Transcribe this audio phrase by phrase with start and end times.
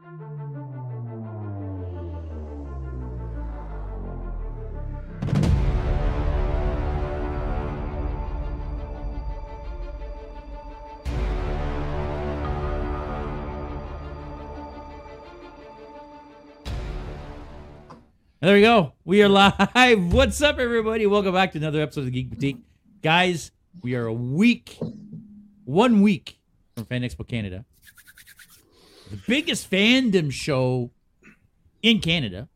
[0.00, 0.10] There
[18.54, 18.92] we go.
[19.04, 19.68] We are live.
[20.12, 21.06] What's up, everybody?
[21.06, 22.58] Welcome back to another episode of the Geek Boutique.
[23.02, 23.50] Guys,
[23.82, 24.78] we are a week,
[25.64, 26.38] one week
[26.76, 27.64] from Fan Expo Canada.
[29.10, 30.90] The biggest fandom show
[31.82, 32.48] in Canada.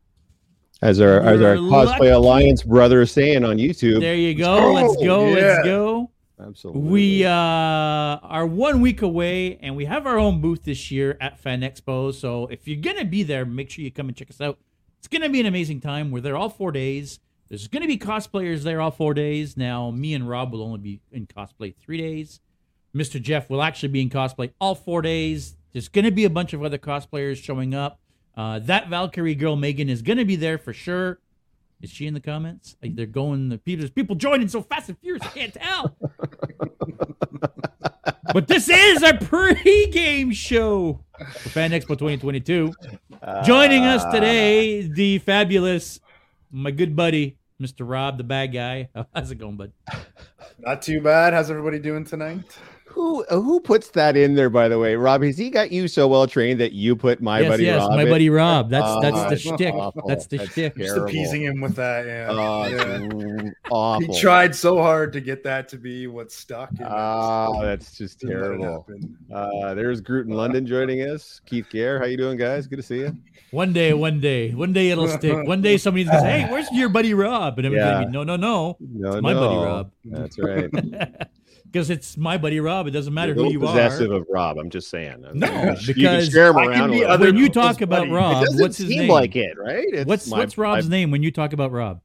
[0.81, 2.07] As our as our We're cosplay lucky.
[2.09, 4.01] alliance brother is saying on YouTube.
[4.01, 4.73] There you go.
[4.73, 5.27] Let's go.
[5.29, 5.35] yeah.
[5.35, 6.11] Let's go.
[6.39, 6.81] Absolutely.
[6.81, 11.39] We uh, are one week away, and we have our own booth this year at
[11.39, 12.13] Fan Expo.
[12.13, 14.59] So if you're gonna be there, make sure you come and check us out.
[14.99, 16.11] It's gonna be an amazing time.
[16.11, 17.19] We're there all four days.
[17.47, 19.55] There's gonna be cosplayers there all four days.
[19.55, 22.41] Now, me and Rob will only be in cosplay three days.
[22.93, 23.21] Mr.
[23.21, 25.55] Jeff will actually be in cosplay all four days.
[25.73, 27.99] There's gonna be a bunch of other cosplayers showing up.
[28.37, 31.19] Uh, that Valkyrie girl Megan is gonna be there for sure.
[31.81, 32.77] Is she in the comments?
[32.81, 33.49] Like, They're going.
[33.49, 35.21] The people, there's people joining so fast and furious.
[35.25, 35.97] I can't tell.
[38.33, 42.73] but this is a pre-game show for Fan Expo 2022.
[43.43, 45.99] Joining us today, the fabulous,
[46.51, 47.87] my good buddy, Mr.
[47.87, 48.87] Rob, the bad guy.
[49.13, 49.73] How's it going, bud?
[50.59, 51.33] Not too bad.
[51.33, 52.57] How's everybody doing tonight?
[52.93, 54.95] Who uh, who puts that in there, by the way?
[54.95, 57.79] Rob, has he got you so well trained that you put my yes, buddy yes,
[57.79, 57.91] Rob?
[57.91, 58.09] my in?
[58.09, 58.69] buddy Rob.
[58.69, 59.75] That's Oh, that's the that's shtick.
[60.07, 60.77] That's the That's shtick.
[60.77, 62.05] Just appeasing him with that.
[62.05, 62.27] Yeah.
[62.29, 63.49] Oh, Yeah.
[63.71, 64.13] awful.
[64.13, 66.69] He tried so hard to get that to be what stuck.
[66.83, 68.85] Ah, just that's just didn't let it terrible.
[69.33, 71.41] Uh, there's Groot in London joining us.
[71.47, 72.67] Keith Gare, how you doing, guys?
[72.67, 73.17] Good to see you.
[73.49, 75.47] One day, one day, one day it'll stick.
[75.47, 78.23] One day somebody's gonna say, "Hey, where's your buddy Rob?" And everybody's gonna be, "No,
[78.23, 79.55] no, no, No, my buddy.
[79.55, 80.69] Rob." That's right.
[81.73, 82.85] because it's my buddy Rob.
[82.87, 84.59] It doesn't matter who You're a who little you possessive are." of Rob.
[84.59, 85.25] I'm just saying.
[85.33, 85.47] No,
[85.81, 88.11] You can because share him I can be when you talk about buddy.
[88.11, 89.09] Rob, what's his seem name?
[89.09, 89.87] like it, right?
[89.91, 91.99] It's what's my- what's Rob's I've- name when you talk about Rob?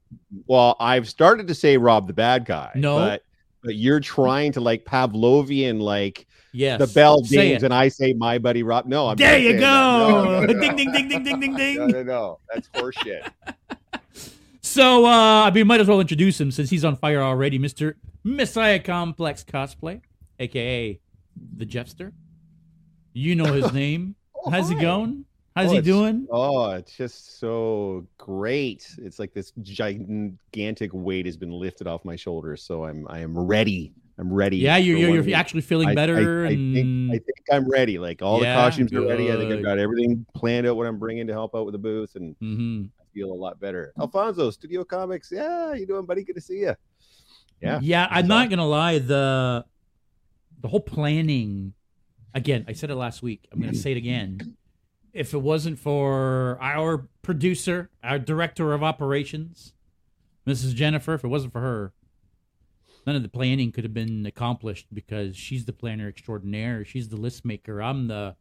[0.46, 2.72] Well, I've started to say Rob the bad guy.
[2.74, 2.96] No.
[2.98, 3.22] but,
[3.62, 8.38] but you're trying to like Pavlovian, like Yes, the bell dings, and I say my
[8.38, 8.86] buddy Rob.
[8.86, 9.52] No, I'm There you.
[9.54, 10.24] No, go.
[10.24, 10.60] no, no, no.
[10.60, 11.88] ding, ding, ding, ding, ding, ding, No, ding.
[11.88, 12.38] no, no.
[12.52, 13.30] That's horseshit.
[14.78, 15.08] So, uh,
[15.44, 19.42] I mean, might as well introduce him since he's on fire already, Mister Messiah Complex
[19.42, 20.02] Cosplay,
[20.38, 21.00] aka
[21.56, 22.12] the Jeffster.
[23.12, 24.14] You know his name.
[24.36, 25.24] Oh, How's he going?
[25.56, 26.28] How's Oh, he doing?
[26.30, 28.86] Oh, it's just so great.
[28.98, 33.36] It's like this gigantic weight has been lifted off my shoulders, so I'm I am
[33.36, 33.92] ready.
[34.16, 34.58] I'm ready.
[34.58, 37.98] Yeah, you're you're, you're actually feeling I- I- better, I, think, I think I'm ready.
[37.98, 39.32] Like all Yeah, the costumes are ready.
[39.32, 39.52] I think.
[39.52, 42.36] I've got everything planned out what I'm bringing to help out with the booth, and
[42.40, 42.90] Mhm.
[43.12, 43.92] Feel a lot better.
[43.96, 44.02] Mm.
[44.02, 45.30] Alfonso, Studio Comics.
[45.32, 46.24] Yeah, you doing, buddy?
[46.24, 46.74] Good to see you.
[47.60, 48.06] Yeah, yeah.
[48.10, 49.64] I'm that's not gonna lie the
[50.60, 51.74] the whole planning.
[52.34, 53.48] Again, I said it last week.
[53.52, 54.56] I'm gonna say it again.
[55.12, 59.72] If it wasn't for our producer, our director of operations,
[60.46, 60.74] Mrs.
[60.74, 61.92] Jennifer, if it wasn't for her,
[63.06, 66.84] none of the planning could have been accomplished because she's the planner extraordinaire.
[66.84, 67.82] She's the list maker.
[67.82, 68.36] I'm the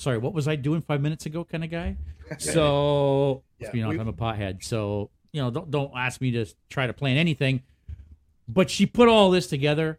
[0.00, 1.96] sorry, what was I doing five minutes ago kind of guy?
[2.38, 4.62] So Yeah, you know, I'm a pothead.
[4.62, 7.62] So you know, don't don't ask me to try to plan anything.
[8.48, 9.98] But she put all this together.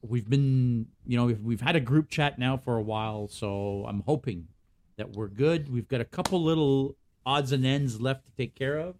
[0.00, 3.86] We've been, you know, we've, we've had a group chat now for a while, so
[3.88, 4.48] I'm hoping
[4.96, 5.72] that we're good.
[5.72, 8.96] We've got a couple little odds and ends left to take care of.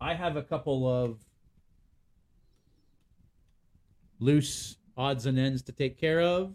[0.00, 1.18] I have a couple of
[4.20, 6.54] loose odds and ends to take care of.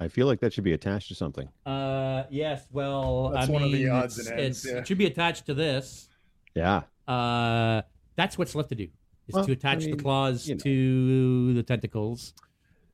[0.00, 1.48] I feel like that should be attached to something.
[1.64, 2.66] Uh, yes.
[2.72, 4.78] Well, That's I one of the odds and ends, yeah.
[4.78, 6.08] it should be attached to this.
[6.54, 6.82] Yeah.
[7.06, 7.82] Uh,
[8.16, 8.88] that's what's left to do
[9.28, 10.60] is Well, to attach I the claws you know.
[10.60, 12.34] to the tentacles.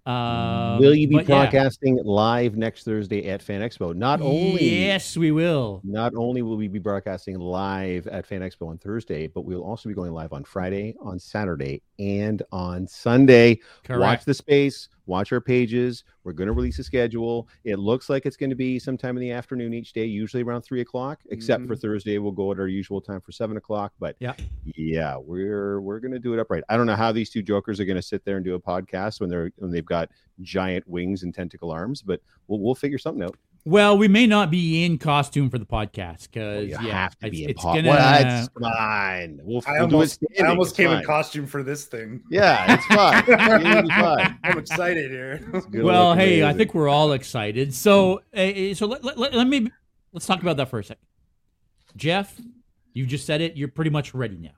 [0.06, 1.42] Um, Will you be but yeah.
[1.42, 3.94] broadcasting live next Thursday at Fan Expo?
[3.94, 5.80] Not only Yes, we will.
[5.84, 9.88] Not only will we be broadcasting live at Fan Expo on Thursday, but we'll also
[9.88, 13.60] be going live on Friday, on Saturday, and on Sunday.
[13.84, 14.00] Correct.
[14.00, 16.04] Watch the space, watch our pages.
[16.24, 17.48] We're going to release a schedule.
[17.64, 20.62] It looks like it's going to be sometime in the afternoon each day, usually around
[20.62, 21.20] three o'clock.
[21.30, 23.92] Except for Thursday, we'll go at our usual time for seven o'clock.
[23.98, 24.34] But Yeah.
[24.64, 26.62] yeah, we're we're going to do it upright.
[26.68, 28.60] I don't know how these two jokers are going to sit there and do a
[28.60, 30.08] podcast when they're when they've got
[30.40, 33.36] giant wings and tentacle arms, but we'll we'll figure something out.
[33.66, 37.18] Well, we may not be in costume for the podcast Well, because you yeah, have
[37.18, 37.86] to it's, be in it's gonna.
[37.88, 38.54] What?
[38.54, 39.40] Come on.
[39.42, 40.24] We'll, I we'll do it almost.
[40.40, 42.22] I almost It's came in costume for this thing.
[42.30, 43.66] Yeah, it's fine.
[43.76, 44.38] It'll fine.
[44.44, 45.46] I'm excited here.
[45.52, 47.74] It's gonna Well, look hey, I think we're all excited.
[47.74, 49.70] So, uh, so let, let, let, let me
[50.14, 51.04] let's talk about that for a second.
[51.96, 52.40] Jeff,
[52.94, 53.58] you just said it.
[53.58, 54.52] You're pretty much ready now.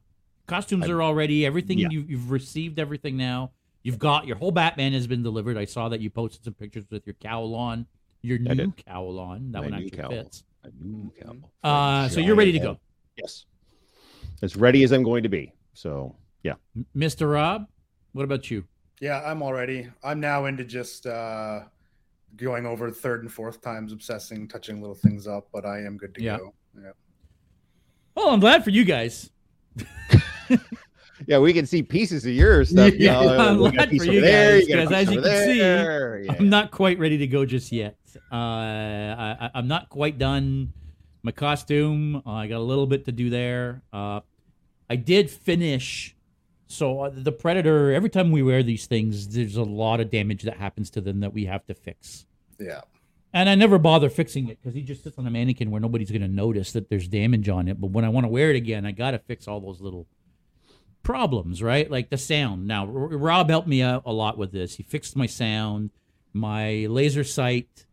[0.46, 1.44] Costumes I- are already.
[1.44, 1.88] Everything Yeah.
[1.90, 3.50] you, you've received everything now.
[3.82, 5.56] You've got your whole Batman has been delivered.
[5.58, 7.86] I saw that you posted some pictures with your cowl on,
[8.22, 8.86] your I new did.
[8.86, 9.50] cowl on.
[9.52, 10.10] That My one new actually cowl.
[10.10, 10.44] fits.
[10.64, 11.48] A new cowboy.
[11.64, 12.78] Uh, so you're ready to go,
[13.16, 13.46] Yes.
[14.42, 15.52] As ready as I'm going to be.
[15.74, 16.54] So yeah.
[16.96, 17.32] Mr.
[17.32, 17.66] Rob.
[18.12, 18.64] What about you?
[19.00, 19.88] Yeah, I'm already.
[20.04, 21.62] I'm now into just uh
[22.36, 26.14] going over third and fourth times, obsessing, touching little things up, but I am good
[26.14, 26.38] to Yeah.
[26.38, 26.54] go.
[26.80, 26.90] Yeah.
[28.14, 29.30] Well, I'm glad for you guys.
[31.26, 32.92] Yeah, we can see pieces of your stuff.
[32.98, 34.88] Yeah, you know, I'm we got a glad for you there, guys, got a 'cause
[34.88, 35.44] piece as you over can
[36.24, 36.26] see.
[36.26, 36.34] Yeah.
[36.38, 37.96] I'm not quite ready to go just yet.
[38.30, 40.72] Uh, I, I- I'm not quite done.
[41.22, 43.82] My costume, uh, I got a little bit to do there.
[43.92, 44.20] Uh,
[44.90, 46.16] I did finish.
[46.66, 47.92] So uh, the predator.
[47.92, 51.20] Every time we wear these things, there's a lot of damage that happens to them
[51.20, 52.26] that we have to fix.
[52.58, 52.80] Yeah.
[53.34, 56.10] And I never bother fixing it because he just sits on a mannequin where nobody's
[56.10, 57.80] going to notice that there's damage on it.
[57.80, 60.06] But when I want to wear it again, I got to fix all those little
[61.02, 61.90] problems, right?
[61.90, 62.66] Like the sound.
[62.66, 64.76] Now, R- Rob helped me out a lot with this.
[64.76, 65.90] He fixed my sound,
[66.32, 67.86] my laser sight.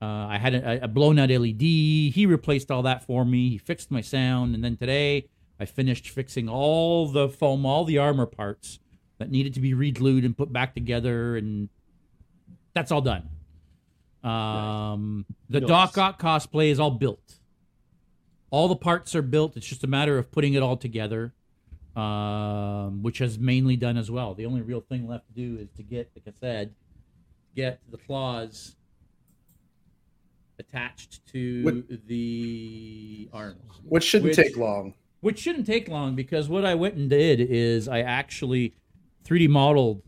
[0.00, 1.60] Uh, I had a, a blown out LED.
[1.60, 3.50] He replaced all that for me.
[3.50, 4.54] He fixed my sound.
[4.54, 5.28] And then today,
[5.60, 8.80] I finished fixing all the foam, all the armor parts
[9.18, 11.36] that needed to be re-glued and put back together.
[11.36, 11.68] And
[12.74, 13.28] that's all done.
[14.24, 15.68] Um, the Nice.
[15.68, 17.38] Doc Ock cosplay is all built.
[18.50, 19.56] All the parts are built.
[19.56, 21.32] It's just a matter of putting it all together,
[21.96, 24.34] um, which has mainly done as well.
[24.34, 26.74] The only real thing left to do is to get, like I said,
[27.54, 28.76] get the claws
[30.58, 34.94] attached to What- the arms, Which shouldn't Which- take long.
[35.20, 38.74] which shouldn't take long because what I went and did is I actually
[39.24, 40.02] 3D modeled.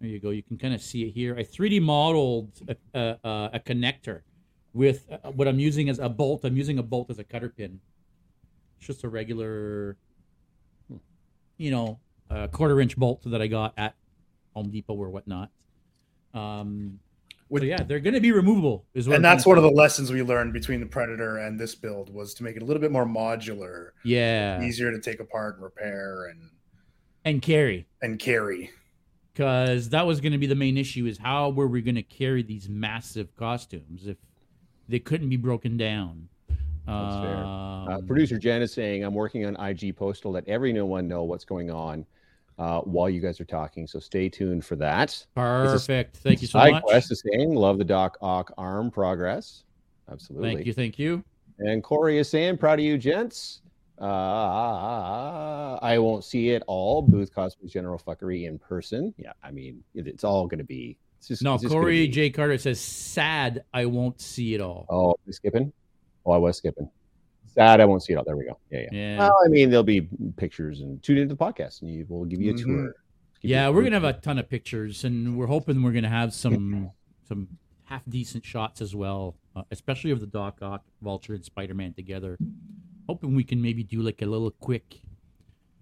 [0.00, 0.30] There you go.
[0.30, 1.36] You can kind of see it here.
[1.36, 4.22] I 3D modeled a, a, a- connector
[4.74, 6.44] with uh, what I'm using as a bolt.
[6.44, 7.80] I'm using a bolt as a cutter pin.
[8.78, 9.96] It's just a regular,
[11.56, 11.98] you know,
[12.30, 13.94] a quarter inch bolt that I got at
[14.54, 15.50] Home Depot or whatnot.
[16.34, 17.00] Um,
[17.54, 18.84] so yeah, they're going to be removable.
[18.92, 21.74] Is what And that's one of the lessons we learned between the Predator and this
[21.74, 25.54] build was to make it a little bit more modular, yeah, easier to take apart
[25.54, 26.50] and repair and
[27.24, 27.86] and carry.
[28.02, 28.70] and carry.
[29.32, 32.02] because that was going to be the main issue is how were we going to
[32.02, 34.16] carry these massive costumes if
[34.88, 36.28] they couldn't be broken down
[36.86, 37.36] That's fair.
[37.36, 41.22] Um, Uh, producer Jen is saying, I'm working on IG post to let everyone know
[41.24, 42.04] what's going on
[42.58, 43.86] uh, while you guys are talking.
[43.86, 45.24] So stay tuned for that.
[45.34, 49.64] perfect thank you so Side much Quest is saying, love the Doc Ock arm progress.
[50.10, 50.54] Absolutely.
[50.54, 51.22] thank you thank you
[51.58, 53.60] And Corey is saying, proud of you, gents.
[54.00, 54.04] Uh,
[55.80, 57.02] I won't see it all.
[57.02, 59.14] Booth Cosplay General Fuckery in person.
[59.16, 60.98] Yeah, I mean, it, it's all going to be.
[61.18, 64.60] It's just, no it's just corey be- j carter says sad i won't see it
[64.60, 65.72] all Oh, are we skipping?
[66.26, 66.90] Oh, I was skipping.
[67.46, 68.24] Sad, I won't see it all.
[68.24, 68.58] There we go.
[68.70, 68.88] Yeah, yeah.
[68.92, 72.24] yeah Well, I mean, there'll be pictures and tune into the podcast, and you, we'll
[72.24, 72.64] give you a Mhm.
[72.64, 72.94] tour.
[73.40, 76.32] Give yeah we're gonna have a ton of pictures and we're hoping we're gonna have
[76.34, 76.90] some
[77.28, 77.48] some
[77.84, 82.38] half decent shots as well uh, especially of the doc ock vulture and spider-man together
[83.06, 85.00] hoping we can maybe do like a little quick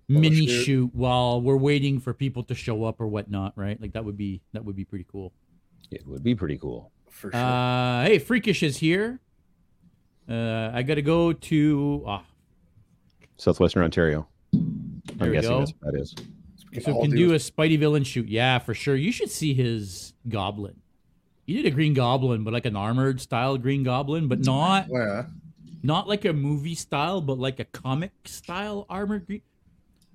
[0.08, 0.64] mini shoot.
[0.64, 4.16] shoot while we're waiting for people to show up or whatnot right like that would
[4.16, 5.32] be that would be pretty cool
[5.92, 6.90] It would be pretty cool.
[7.08, 7.40] For sure.
[7.40, 9.20] uh hey freakish is here
[10.28, 12.24] uh i gotta go to ah
[13.36, 14.26] Southwestern Ontario.
[14.52, 14.62] There
[15.20, 15.58] I'm guessing go.
[15.60, 16.14] that's what that is.
[16.72, 18.28] We so all can do a Spidey villain shoot.
[18.28, 18.96] Yeah, for sure.
[18.96, 20.80] You should see his Goblin.
[21.46, 25.26] He did a Green Goblin, but like an armored style Green Goblin, but not yeah.
[25.82, 29.42] not like a movie style, but like a comic style armored Green.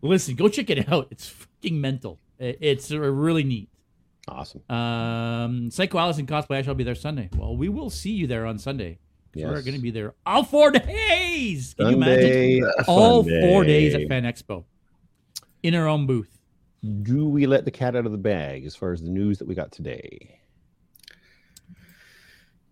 [0.01, 1.07] Listen, go check it out.
[1.12, 2.19] It's fucking mental.
[2.39, 3.69] It's uh, really neat.
[4.27, 4.62] Awesome.
[4.69, 6.57] Um, Psycho Allison cosplay.
[6.57, 7.29] I shall be there Sunday.
[7.36, 9.00] Well, we will see you there on Sunday.
[9.48, 11.74] 'Cause We're going to be there all four days.
[11.75, 12.72] Can you imagine?
[12.88, 14.08] All fun four days at.
[14.08, 14.63] Fan Expo
[15.63, 16.39] in our own booth.
[17.03, 19.48] Do we let the cat out of the bag as far as the news that
[19.48, 20.39] we got today?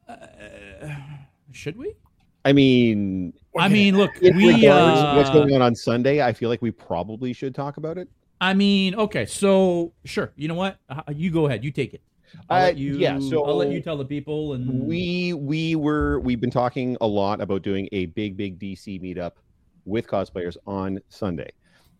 [0.07, 0.17] Uh,
[1.51, 1.95] should we?
[2.45, 4.53] I mean, I mean, look, in we.
[4.53, 7.75] regards to what's Uh, going on on Sunday, I feel like we probably should talk
[7.77, 8.07] about it.
[8.39, 10.31] I mean, okay, so sure.
[10.38, 10.77] You know what?
[10.88, 11.65] Uh, You go ahead.
[11.65, 12.01] You take it.
[12.50, 12.98] I'll Uh, let you.
[12.98, 14.53] yeah, so I'll let you tell the people.
[14.53, 19.01] And we we were we've been talking a lot about doing a big big DC
[19.01, 19.34] meetup
[19.86, 21.51] with cosplayers on Sunday.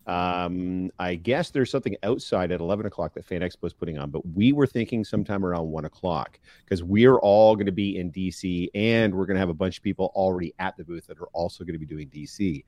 [0.06, 4.10] Um, I guess there's something outside at 11 o'clock that Fan Expo is putting on,
[4.10, 8.10] but we were thinking sometime around one o'clock because we're all going to be in
[8.10, 11.18] DC and we're going to have a bunch of people already at the booth that
[11.18, 12.64] are also going to be doing DC.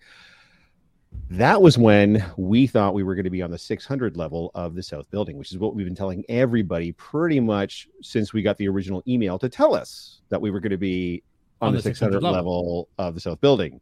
[1.31, 4.75] That was when we thought we were going to be on the 600 level of
[4.75, 8.57] the South Building, which is what we've been telling everybody pretty much since we got
[8.59, 11.23] the original email to tell us that we were going to be
[11.61, 12.89] on, the 600, level.
[12.99, 13.81] of the South Building.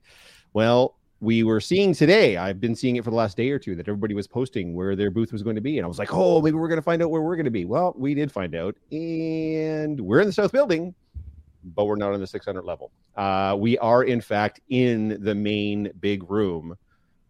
[0.53, 3.75] Well, we were seeing today, I've been seeing it for the last day or two,
[3.77, 5.79] that everybody was posting where their booth was going to be.
[5.79, 7.51] And I was like, oh, maybe we're going to find out where we're going to
[7.51, 7.65] be.
[7.65, 10.95] Well, we did find out, and we're in the South Building.
[11.65, 12.91] but we're not on the 600 level.
[13.17, 16.77] Uh, we are, in fact, in the main big room,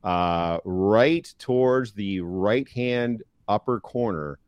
[0.04, 4.38] uh, right towards the right hand upper corner.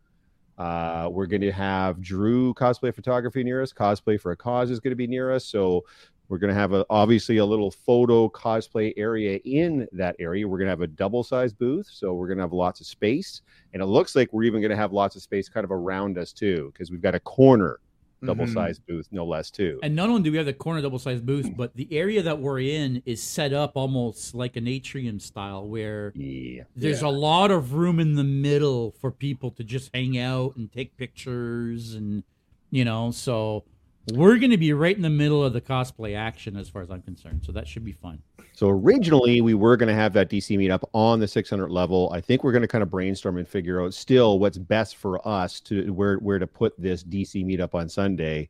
[0.58, 3.72] Uh, we're going to have Drew cosplay photography near us.
[3.72, 5.46] Cosplay for a cause is going to be near us.
[5.46, 5.84] So
[6.28, 10.46] we're going to have a, obviously a little photo cosplay area in that area.
[10.46, 11.88] We're going to have a double sized booth.
[11.90, 13.42] So we're going to have lots of space.
[13.72, 16.18] And it looks like we're even going to have lots of space kind of around
[16.18, 17.80] us too, because we've got a corner
[18.22, 18.26] Mm-hmm.
[18.26, 19.78] double sized booth, no less too.
[19.82, 22.38] And not only do we have the corner double sized booth, but the area that
[22.38, 26.64] we're in is set up almost like an atrium style where yeah.
[26.76, 27.08] there's Yeah.
[27.08, 30.96] a lot of room in the middle for people to just hang out and take
[30.98, 32.22] pictures and
[32.70, 33.64] you know, so
[34.08, 36.90] we're going to be right in the middle of the cosplay action as far as
[36.90, 37.42] I'm concerned.
[37.44, 38.22] So that should be fun.
[38.52, 42.10] So originally we were going to have that DC meetup on the 600 level.
[42.12, 45.26] I think we're going to kind of brainstorm and figure out still what's best for
[45.26, 48.48] us to where where to put this DC meetup on Sunday.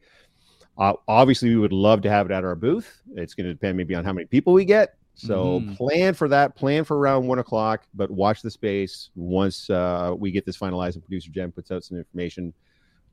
[0.79, 3.03] Uh, obviously, we would love to have it at our booth.
[3.15, 4.95] It's going to depend maybe on how many people we get.
[5.15, 5.77] So Mhm.
[5.77, 6.57] plan for that.
[6.57, 10.95] Plan for around one o'clock, but watch the space once uh, we get this finalized
[10.95, 12.55] and producer Jen puts out some information.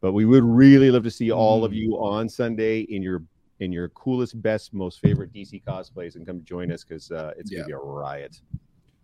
[0.02, 1.76] But we would really love to see all of Mm.
[1.76, 3.24] you on Sunday in your
[3.60, 7.52] in your coolest, best, most favorite DC cosplays and come join us because uh, it's
[7.52, 7.62] Yeah.
[7.62, 8.40] gonna be a riot.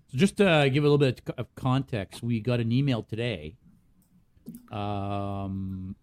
[0.09, 3.55] So just to give a little bit of context, we got an email today
[4.71, 5.95] um,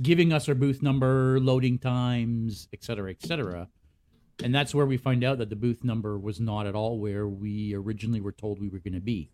[0.00, 3.68] giving us our booth number, loading times, et cetera, et cetera.
[4.42, 7.28] And that's where we find out that the booth number was not at all where
[7.28, 9.30] we originally were told we were going to be.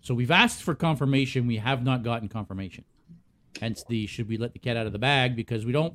[0.00, 1.46] So we've asked for confirmation.
[1.46, 2.84] We have not gotten confirmation.
[3.60, 5.94] Hence the should we let the cat out of the bag because we don't.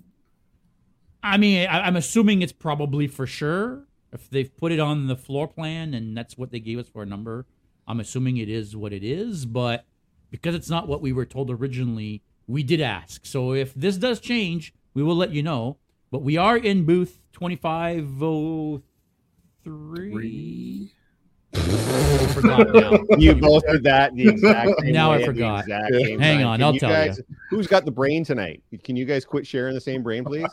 [1.21, 3.85] I mean, I, I'm assuming it's probably for sure.
[4.11, 7.03] If they've put it on the floor plan and that's what they gave us for
[7.03, 7.45] a number,
[7.87, 9.45] I'm assuming it is what it is.
[9.45, 9.85] But
[10.31, 13.25] because it's not what we were told originally, we did ask.
[13.25, 15.77] So if this does change, we will let you know.
[16.11, 18.81] But we are in booth 2503.
[19.61, 20.98] Forgot now.
[23.17, 25.59] You both did that the exact Now I way at the forgot.
[25.61, 26.47] exact Hang time.
[26.47, 28.61] on, Can I'll you tell guys, Who's got the brain tonight?
[28.83, 30.47] Can you guys quit sharing the same brain, please?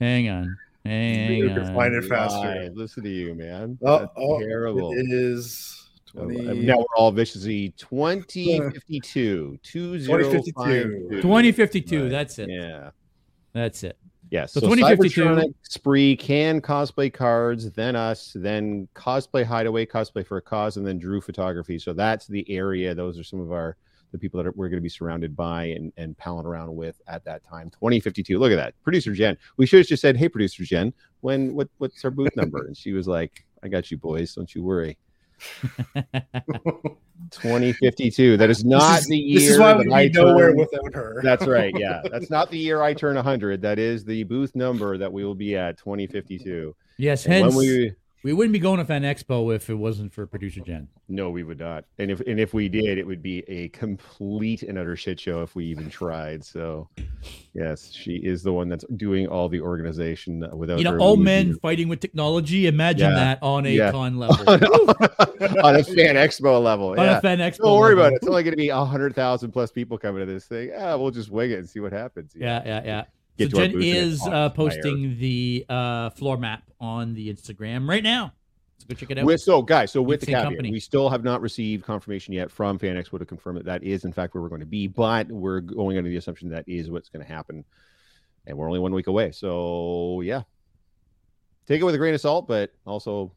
[0.00, 0.56] Hang on.
[0.84, 2.38] Hang You can find it faster.
[2.38, 2.70] Why?
[2.72, 3.76] Listen to you, man.
[3.82, 4.92] Oh, That's oh, terrible.
[4.92, 9.58] It is Uh, 20, Now we're all viciously 2052.
[9.62, 10.00] 2052.
[10.04, 11.20] 2052.
[11.22, 12.02] 2052.
[12.02, 12.10] Right.
[12.10, 12.48] That's it.
[12.50, 12.90] Yeah.
[13.52, 13.98] That's it.
[14.36, 14.52] Yes.
[14.52, 20.36] So So, 2052 Cybertronic, Spree, can cosplay cards, then us, then cosplay hideaway, cosplay for
[20.36, 21.78] a cause, and then Drew photography.
[21.78, 22.94] So that's the area.
[22.94, 23.76] Those are some of our
[24.12, 27.00] the people that are, we're going to be surrounded by and, and palling around with
[27.08, 27.70] at that time.
[27.70, 28.38] 2052.
[28.38, 28.74] Look at that.
[28.82, 29.36] Producer Jen.
[29.56, 32.66] We should have just said, Hey, producer Jen, when what what's our booth number?
[32.66, 34.98] And she was like, I got you boys, don't you worry.
[37.30, 38.36] 2052.
[38.36, 39.40] That is not this is, the year.
[39.40, 41.20] This is why we'd I be nowhere turned- without her.
[41.24, 41.74] that's right.
[41.78, 42.02] Yeah.
[42.10, 43.60] That's not the year I turn 100.
[43.62, 46.74] That is the booth number that we will be at 2052.
[46.98, 47.92] Yes, And hence when we,
[48.26, 50.88] we wouldn't be going to Fan Expo if it wasn't for producer Jen.
[51.08, 51.84] no, we would not.
[51.98, 55.42] And if and if we did, it would be a complete and utter shit show
[55.42, 56.44] if we even tried.
[56.44, 56.88] So,
[57.54, 61.56] yes, she is the one that's doing all the organization without You know, old men
[61.60, 62.66] fighting with technology.
[62.66, 63.14] Imagine Yeah.
[63.16, 63.92] that on a Yeah.
[63.92, 64.44] con level.
[64.48, 64.64] on,
[65.64, 66.88] on a fan expo level.
[66.90, 67.18] on Yeah.
[67.18, 67.58] a Fan Expo.
[67.58, 68.00] Don't worry level.
[68.06, 68.16] about it.
[68.16, 70.70] It's only going to be hundred thousand plus people coming to this thing.
[70.70, 72.32] Yeah, we'll just wing it and see what happens.
[72.36, 73.04] Yeah, yeah, yeah.
[73.36, 78.32] Get so Jen is uh, posting the uh, floor map on the Instagram right now.
[78.78, 79.24] So go check it out.
[79.24, 80.70] With so guys, so with the caveat, company.
[80.70, 84.04] we still have not received confirmation yet from Fan Expo to confirm that that is
[84.04, 86.90] in fact where we're going to be, but we're going under the assumption that is
[86.90, 87.64] what's going to happen,
[88.46, 89.32] and we're only one week away.
[89.32, 90.42] So yeah,
[91.66, 93.32] take it with a grain of salt, but also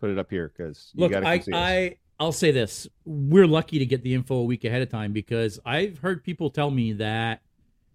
[0.00, 3.46] put it up here because you Look, got to I, I, I'll say this: we're
[3.46, 6.70] lucky to get the info a week ahead of time because I've heard people tell
[6.70, 7.42] me that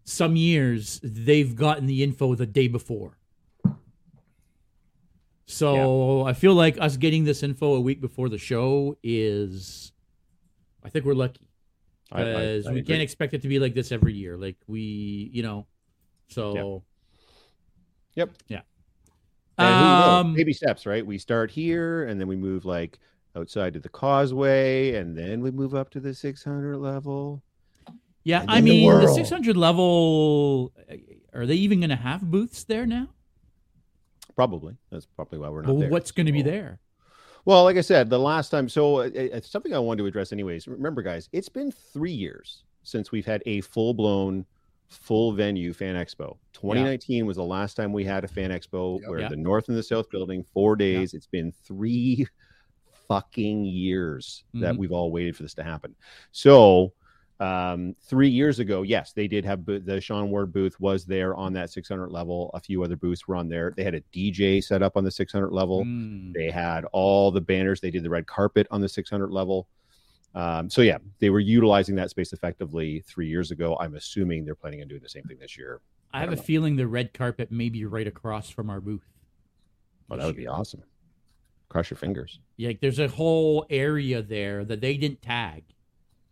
[0.06, 3.18] some years they've gotten the info the day before.
[5.48, 9.92] So I feel like us getting this info a week before the show is,
[10.84, 11.50] I think we're lucky
[12.10, 12.84] because we agree.
[12.84, 14.38] can't expect it to be like this every year.
[14.38, 15.68] Like we, you know,
[16.30, 16.84] so
[18.16, 18.32] Yep.
[18.48, 18.62] yeah.
[19.58, 19.84] And?
[19.84, 21.06] Um, baby steps, right?
[21.06, 23.00] We start here, and then we move like
[23.36, 27.44] outside to the causeway, and then we move up to the 600 level.
[28.25, 30.96] Yeah, I then the mean, the, 600 level, uh,
[31.34, 33.08] are they even going to have booths there now?
[34.36, 35.89] Probably that's probably why we're not Well, there.
[35.89, 36.79] what's going to be there?
[37.46, 40.34] Well, like I said, the last time, so uh, it's something I wanted to address,
[40.34, 40.67] anyways.
[40.67, 44.46] Remember, guys, it's been three years since we've had a full blown,
[44.89, 46.38] full venue fan expo.
[46.53, 49.10] 2019 was the last time we had a fan expo Yep.
[49.10, 49.29] where Yeah.
[49.29, 51.13] the North and the South building, four days.
[51.13, 52.25] It's been three
[53.08, 54.77] fucking years that Mhm.
[54.79, 55.96] we've all waited for this to happen.
[56.32, 56.91] So,
[57.39, 61.36] Um, three years ago, yes, they did have bo- the Sean Ward booth was there
[61.36, 62.50] on that 600 level.
[62.54, 63.74] A few other booths were on there.
[63.75, 65.84] They had a DJ set up on the 600 level.
[65.84, 66.34] Mm.
[66.34, 67.82] They had all the banners.
[67.82, 69.68] They did the red carpet on the 600 level.
[70.34, 73.77] Um, so yeah, they were utilizing that space effectively three years ago.
[73.80, 75.82] I'm assuming they're planning on doing the same thing this year.
[76.13, 76.42] I have a know.
[76.42, 79.08] feeling the red carpet may be right across from our booth.
[80.10, 80.84] Oh, that would be awesome.
[81.70, 82.39] Cross your fingers.
[82.58, 85.63] Yeah, like there's a whole area there that they didn't tag.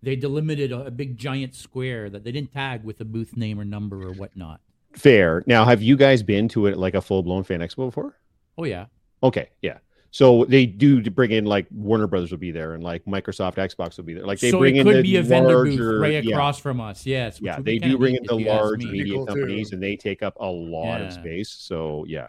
[0.03, 3.60] They delimited a, a big giant square that they didn't tag with a booth name
[3.60, 4.60] or number or whatnot.
[4.93, 5.43] Fair.
[5.48, 8.15] Now, have you guys been to it like a full blown fan expo before?
[8.57, 8.86] Oh yeah,
[9.24, 9.77] Okay, yeah.
[10.12, 13.98] So they do bring in like Warner Brothers will be there and like Microsoft, Xbox
[13.98, 14.27] will be there.
[14.27, 16.36] Like they so bring it in could the be a vendor larger, booth right yeah,
[16.36, 17.03] across from us.
[17.05, 17.60] Yes, yeah.
[17.60, 19.33] They do bring in the large media Cool, too.
[19.33, 21.50] companies and they take up a lot of space.
[21.50, 22.27] So yeah,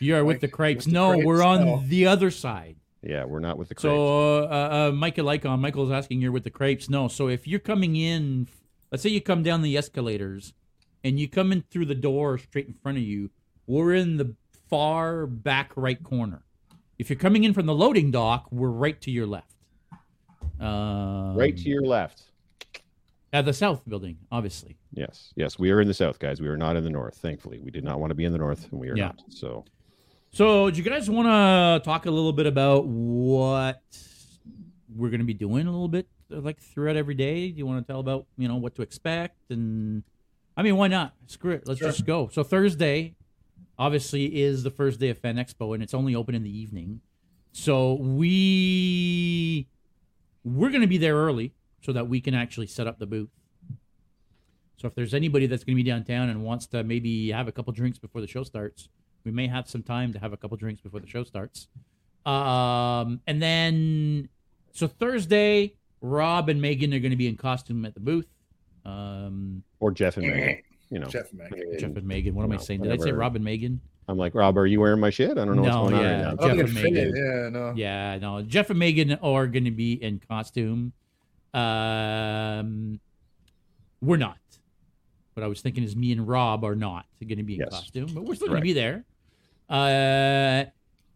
[0.00, 0.84] You are with Like, the crepes.
[0.84, 1.82] with the No, crepes, we're on no.
[1.86, 2.76] the other side.
[3.02, 3.82] Yeah, we're not with the crepes.
[3.82, 6.88] So, uh, uh, Michael Icon, Michael's asking you're with the crepes.
[6.90, 8.48] No, so if you're coming in,
[8.90, 10.52] let's say you come down the escalators
[11.02, 13.30] and you come in through the door straight in front of you,
[13.66, 14.34] we're in the
[14.68, 16.42] far back right corner.
[16.98, 19.46] If you're coming in from the loading dock, we're right to your left.
[20.58, 22.22] Um, right to your left.
[23.32, 24.76] at the south building, obviously.
[24.92, 26.40] Yes, yes, we are in the south, guys.
[26.40, 27.16] We are not in the north.
[27.16, 29.06] Thankfully, we did not want to be in the north, and we are Yeah.
[29.06, 29.22] not.
[29.30, 29.64] So
[30.32, 33.82] So, do you guys want to talk a little bit about what
[34.94, 37.50] we're going to be doing a little bit, like throughout every day?
[37.50, 39.50] Do you want to tell about you know what to expect?
[39.50, 40.04] And
[40.56, 41.14] I mean, why not?
[41.26, 41.88] Screw it, let's Sure.
[41.88, 42.28] just go.
[42.32, 43.16] So Thursday,
[43.76, 47.00] obviously, is the first day of Fan Expo, and it's only open in the evening.
[47.52, 49.66] So we
[50.44, 53.30] we're going to be there early so that we can actually set up the booth.
[54.76, 57.52] So if there's anybody that's going to be downtown and wants to maybe have a
[57.52, 58.88] couple drinks before the show starts,
[59.24, 61.68] we may have some time to have a couple drinks before the show starts.
[62.26, 64.28] Um, and then
[64.72, 68.26] so Thursday, Rob and Megan are going to be in costume at the booth.
[68.84, 71.06] Um, or Jeff and Megan, you know.
[71.06, 71.78] Jeff and Megan.
[71.78, 72.34] Jeff and Megan.
[72.34, 72.82] What am I saying?
[72.82, 73.12] Did I say.
[73.12, 73.80] Rob and Megan?
[74.08, 75.32] I'm like, Rob, are you wearing my shit?
[75.38, 76.08] I don't know No, what's going yeah.
[76.30, 76.54] on right now.
[76.54, 76.74] Jeff and.
[76.74, 77.14] Megan.
[77.14, 77.72] Yeah, no.
[77.76, 78.42] Yeah, no.
[78.42, 80.92] Jeff and Megan are going to be in costume.
[81.54, 82.98] Um,
[84.00, 84.36] we're not.
[85.40, 87.70] What I was thinking is me and Rob are not going to be in Yes.
[87.70, 89.06] costume, but we're still going to be there.
[89.70, 90.64] Uh,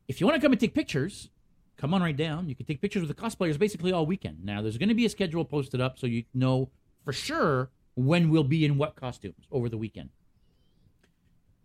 [0.08, 1.28] if you want to come and take pictures,
[1.76, 2.48] come on right down.
[2.48, 4.42] You can take pictures with the cosplayers basically all weekend.
[4.42, 6.70] Now, there's going to be a schedule posted up so you know
[7.04, 10.08] for sure when we'll be in what costumes over the weekend.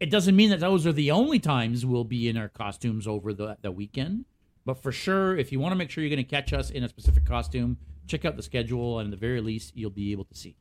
[0.01, 3.31] It doesn't mean that those are the only times we'll be in our costumes over
[3.31, 4.25] the, the weekend.
[4.65, 6.83] But for sure, if you want to make sure you're going to catch us in
[6.83, 10.25] a specific costume, check out the schedule, and at the very least, you'll be able
[10.25, 10.57] to see.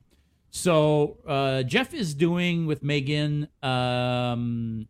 [0.50, 3.48] So uh, Jeff is doing with Megan.
[3.62, 4.88] Um,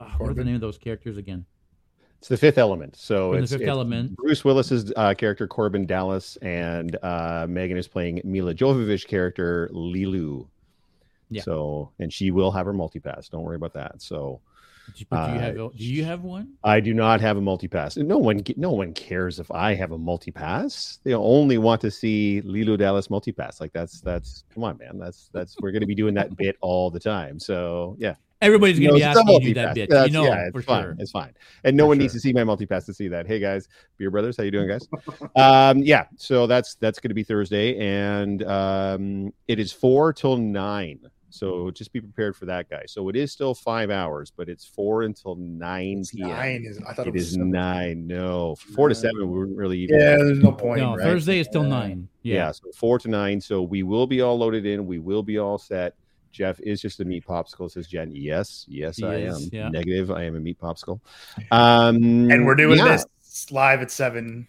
[0.00, 1.44] uh, what are the name of those characters again?
[2.18, 2.96] It's the fifth element.
[2.96, 4.16] So From the Fifth it's Element.
[4.16, 10.48] Bruce Willis's uh, character Korben Dallas, and uh, Megan is playing Milla Jovovich character Leeloo.
[11.30, 11.42] Yeah.
[11.42, 13.30] So, and she will have her multipass.
[13.30, 14.02] Don't worry about that.
[14.02, 14.40] So,
[14.94, 15.54] Do you, but do you Uh, have?
[15.76, 16.54] Do you have one?
[16.64, 17.96] I do not have a multipass.
[17.96, 20.98] No one, no one cares if I have a multipass.
[21.04, 23.60] They only want to see Leeloo Dallas multipass.
[23.60, 24.98] Like that's that's come on, man.
[24.98, 27.38] That's that's we're going to be doing that bit all the time.
[27.38, 29.90] So yeah, Everybody's going to be asking you that bit.
[29.90, 30.82] That's- you know, yeah, it's for fine.
[30.84, 30.96] sure.
[31.00, 31.34] It's fine.
[31.64, 33.26] And no For one needs to see my multipass to see that.
[33.26, 34.86] Hey guys, Beer Brothers, how you doing, guys?
[35.36, 36.04] um, yeah.
[36.16, 41.00] So that's that's going to be Thursday, and um, it is four till nine.
[41.30, 42.84] So just be prepared for that, guy.
[42.86, 46.28] So it is still five hours, but it's four until nine It's p.m.
[46.30, 46.64] nine.
[46.66, 48.06] Is, I thought it, It was is nine.
[48.06, 49.30] No, four to seven.
[49.30, 49.98] We wouldn't really even.
[49.98, 50.80] Yeah, there's no point.
[50.80, 51.02] No, right?
[51.02, 51.68] Thursday is still Yeah.
[51.68, 52.08] nine.
[52.22, 52.34] Yeah.
[52.34, 52.50] Yeah.
[52.52, 53.40] So four to nine.
[53.40, 54.86] So we will be all loaded in.
[54.86, 55.94] We will be all set.
[56.32, 58.10] Jeff is just a meat popsicle, says Jen.
[58.14, 59.50] Yes, yes, He I is, am.
[59.52, 59.68] yeah.
[59.70, 60.10] Negative.
[60.10, 61.00] I am a meat popsicle.
[61.50, 64.46] Um, And we're doing yeah, this live at seven.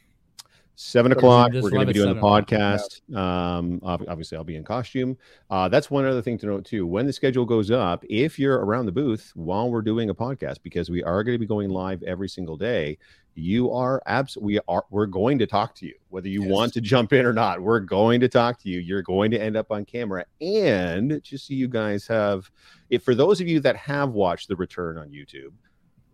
[0.79, 1.51] Seven o'clock.
[1.53, 3.13] We're going to be doing the podcast.
[3.15, 5.17] Um, obviously, I'll be in costume.
[5.49, 6.87] Uh, that's one other thing to note too.
[6.87, 10.57] When the schedule goes up, if you're around the booth while we're doing a podcast,
[10.63, 12.97] because we are going to be going live every single day,
[13.35, 14.37] you are abs.
[14.37, 14.85] We are.
[14.89, 16.51] We're going to talk to you, whether you Yes.
[16.51, 17.61] want to jump in or not.
[17.61, 18.79] We're going to talk to you.
[18.79, 22.49] You're going to end up on camera, and just so you guys have,
[22.89, 25.51] if for those of you that have watched the return on YouTube,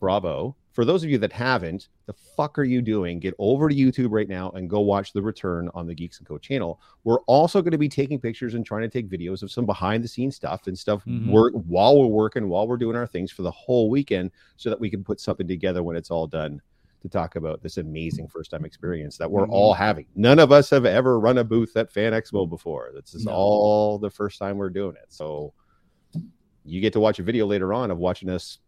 [0.06, 0.56] bravo.
[0.74, 3.20] For those of you that haven't, the fuck are you doing?
[3.20, 6.28] Get over to YouTube right now and go watch the return on the Geeks and
[6.28, 6.80] Co channel.
[7.06, 10.04] We're also going to be taking pictures and trying to take videos of some behind
[10.04, 11.32] the scenes stuff and stuff Mhm.
[11.32, 14.80] work while we're working, while we're doing our things for the whole weekend, so that
[14.80, 16.62] we can put something together when it's all done
[17.02, 19.54] to talk about this amazing first time experience that we're Mhm.
[19.54, 20.06] all having.
[20.14, 22.92] None of us have ever run a booth at Fan Expo before.
[22.94, 23.32] This is No.
[23.32, 25.12] all the first time we're doing it.
[25.12, 25.52] So
[26.64, 28.60] you get to watch a video later on of watching us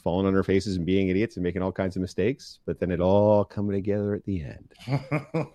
[0.00, 2.90] falling on our faces and being idiots and making all kinds of mistakes, but then
[2.90, 4.72] it all coming together at the end.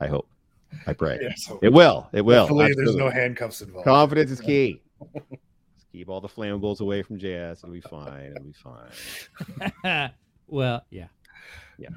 [0.00, 0.28] I hope.
[0.86, 1.18] I pray.
[1.22, 2.08] Yeah, so It will.
[2.12, 2.40] It will.
[2.40, 3.84] hopefully there's no handcuffs involved.
[3.86, 4.82] Confidence is key.
[5.14, 7.58] Just keep all the flammables away from JS.
[7.58, 8.32] It'll be fine.
[8.32, 10.10] It'll be fine.
[10.48, 11.06] well, yeah.
[11.78, 11.88] Yeah.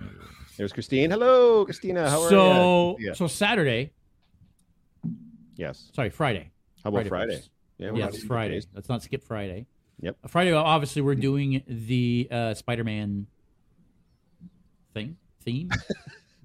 [0.57, 1.09] There's Christine.
[1.11, 2.09] Hello, Christina.
[2.09, 3.07] How are so you?
[3.07, 3.13] Yeah.
[3.13, 3.91] so Saturday,
[5.55, 5.89] Yes.
[5.93, 6.51] sorry, Friday.
[6.83, 7.41] How about Friday Friday?
[7.77, 8.55] Yeah, we're Yes, Friday.
[8.55, 8.67] days.
[8.73, 9.67] Let's not skip Friday.
[10.01, 10.17] Yep.
[10.27, 13.27] Friday, obviously, we're doing the uh, Spider-Man
[14.93, 15.69] thing theme.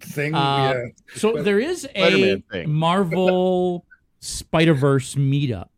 [0.01, 0.85] Thing, Uh, yeah.
[1.17, 2.43] So there is a.
[2.67, 3.87] Marvel
[4.21, 5.69] Spider Verse meetup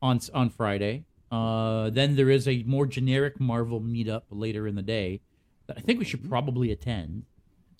[0.00, 1.04] on on Friday.
[1.32, 5.20] Uh, then there is a more generic Marvel meetup later in the day
[5.66, 7.24] that I think we should probably attend,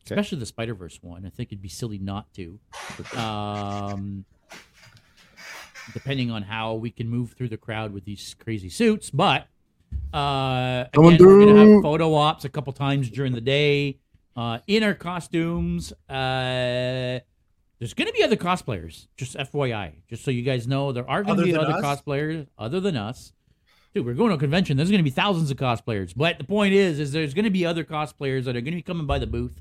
[0.05, 0.15] Okay.
[0.17, 1.25] especially the Spider Verse one.
[1.25, 2.59] I think it'd be silly not to.
[3.17, 4.25] Um,
[5.93, 9.47] depending on how we can move through the crowd with these crazy suits, but
[10.13, 13.99] uh, again, we're gonna have photo ops a couple times during the day
[14.37, 15.93] uh, in our costumes.
[16.09, 17.21] Uh,
[17.79, 21.23] there's going to be other cosplayers, just FYI, just so you guys know, there are
[21.23, 22.01] going to Other be other us?
[22.01, 23.33] cosplayers other than us.
[23.93, 24.77] Dude, we're going to a convention.
[24.79, 27.51] There's going to be thousands of cosplayers, but the point is, is there's going to
[27.51, 29.61] be other cosplayers that are going to be coming by the booth.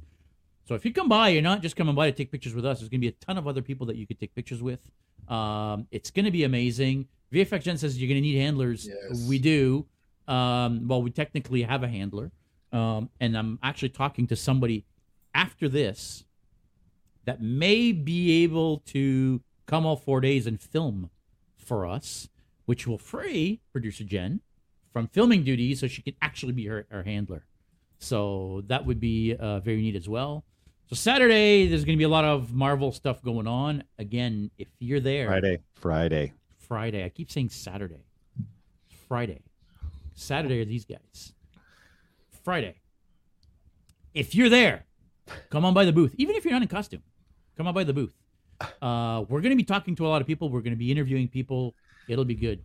[0.68, 2.80] So if you come by, you're not just coming by to take pictures with us.
[2.80, 4.80] There's going to be a ton of other people that you could take pictures with.
[5.28, 7.08] Um, it's going to be amazing.
[7.34, 8.88] VFX Gen says you're going to need handlers.
[8.88, 9.26] Yes.
[9.28, 9.86] We do.
[10.28, 12.32] Um, well, we technically have a handler,
[12.72, 14.86] um, and I'm actually talking to somebody
[15.36, 16.24] after this
[17.26, 21.10] that may be able to come all four days and film
[21.58, 22.30] for us,
[22.66, 24.42] which will free producer Jen
[24.94, 27.46] from filming duties, so she can actually be her, our handler.
[28.00, 30.46] So that would be uh, very neat as well.
[30.88, 33.84] So Saturday, there's going to be a lot of Marvel stuff going on.
[33.98, 35.60] Again, if you're there, Friday.
[35.74, 36.34] Friday.
[36.60, 37.04] Friday.
[37.04, 38.06] I keep saying Saturday.
[39.08, 39.41] Friday.
[40.13, 41.34] Saturday are these guys.
[42.43, 42.76] Friday.
[44.13, 44.86] If you're there,
[45.50, 46.13] come on by the booth.
[46.17, 47.02] Even if you're not in costume,
[47.58, 48.13] come on by the booth.
[48.82, 50.50] Uh, we're going to be talking to a lot of people.
[50.50, 51.74] We're going to be interviewing people.
[52.08, 52.63] It'll be good.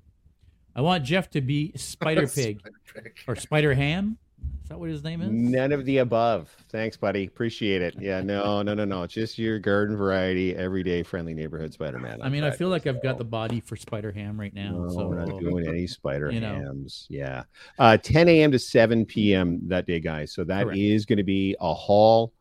[0.76, 3.18] I want Jeff to be Spider Pig Spider-Pig.
[3.26, 4.18] or Spider Ham.
[4.62, 5.30] Is that what his name is?
[5.32, 6.54] None of the above.
[6.68, 7.26] Thanks, buddy.
[7.26, 7.96] Appreciate it.
[7.98, 9.02] Yeah, no, no, no, no.
[9.02, 12.20] It's just your garden variety, everyday friendly neighborhood Spider-Man.
[12.22, 14.70] I mean, I feel like I've got the body for Spider Ham right now.
[14.70, 16.54] No, so we're not doing any spider you know.
[16.54, 17.06] hams.
[17.10, 17.42] Yeah.
[17.80, 18.52] Uh, 10 a.m.
[18.52, 19.58] to 7 p.m.
[19.66, 20.32] that day, guys.
[20.32, 21.08] So that is Correct.
[21.08, 22.32] going to be a hall.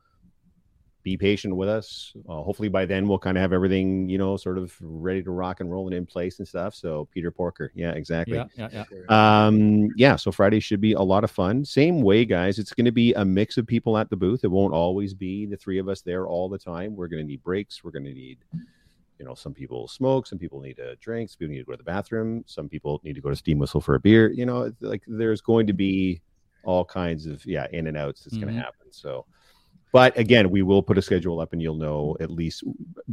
[1.10, 2.14] Be patient with us.
[2.30, 5.32] Uh, hopefully by then we'll kind of have everything, you know, sort of ready to
[5.32, 6.76] rock and roll and in place and stuff.
[6.76, 7.72] So Peter Porker.
[7.74, 8.36] Yeah, exactly.
[8.38, 9.46] yeah, yeah, yeah.
[9.48, 11.66] Um, yeah, so Friday should be a lot of fun.
[11.66, 12.60] Same way, guys.
[12.60, 14.44] It's going to be a mix of people at the booth.
[14.44, 16.96] It won't always be the three of us there all the time.
[16.96, 17.84] We're going to need breaks.
[17.84, 18.38] We're going to need,
[19.18, 21.72] you know, some people smoke, some people need a drink, some people need to go
[21.72, 24.30] to the bathroom, some people need to go to Steam Whistle for a beer.
[24.32, 26.22] You know, like there's going to be
[26.64, 28.58] all kinds of yeah in and outs that's going Mhm.
[28.58, 28.92] to happen.
[28.92, 29.26] So.
[29.92, 32.64] But again, we will put a schedule up, and you'll know at least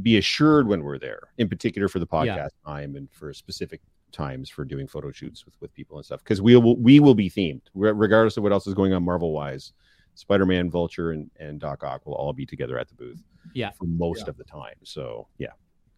[0.02, 1.20] be assured when we're there.
[1.38, 2.48] In particular, for the podcast Yeah.
[2.66, 3.80] time and for specific
[4.12, 7.14] times for doing photo shoots with, with people and stuff because we will we will
[7.14, 9.72] be themed regardless of what else is going on marvel wise
[10.14, 13.20] spider-man vulture and, and doc ock will all be together at the booth
[13.52, 13.72] Yeah.
[13.72, 14.30] for most Yeah.
[14.30, 15.50] of the time so yeah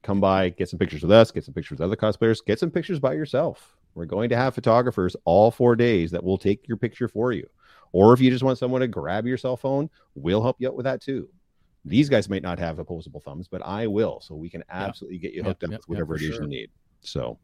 [0.03, 2.71] come by get some pictures with us get some pictures with other cosplayers get some
[2.71, 6.79] pictures by yourself we're going to have photographers all four days that will take your
[6.79, 7.47] picture for you
[7.93, 10.75] or if you just want someone to grab your cell phone we'll help you out
[10.75, 11.29] with that too
[11.85, 15.33] these guys might not have opposable thumbs but i will so we can absolutely get
[15.33, 16.43] you hooked up yep, with whatever it is sure.
[16.43, 16.71] you need
[17.01, 17.39] so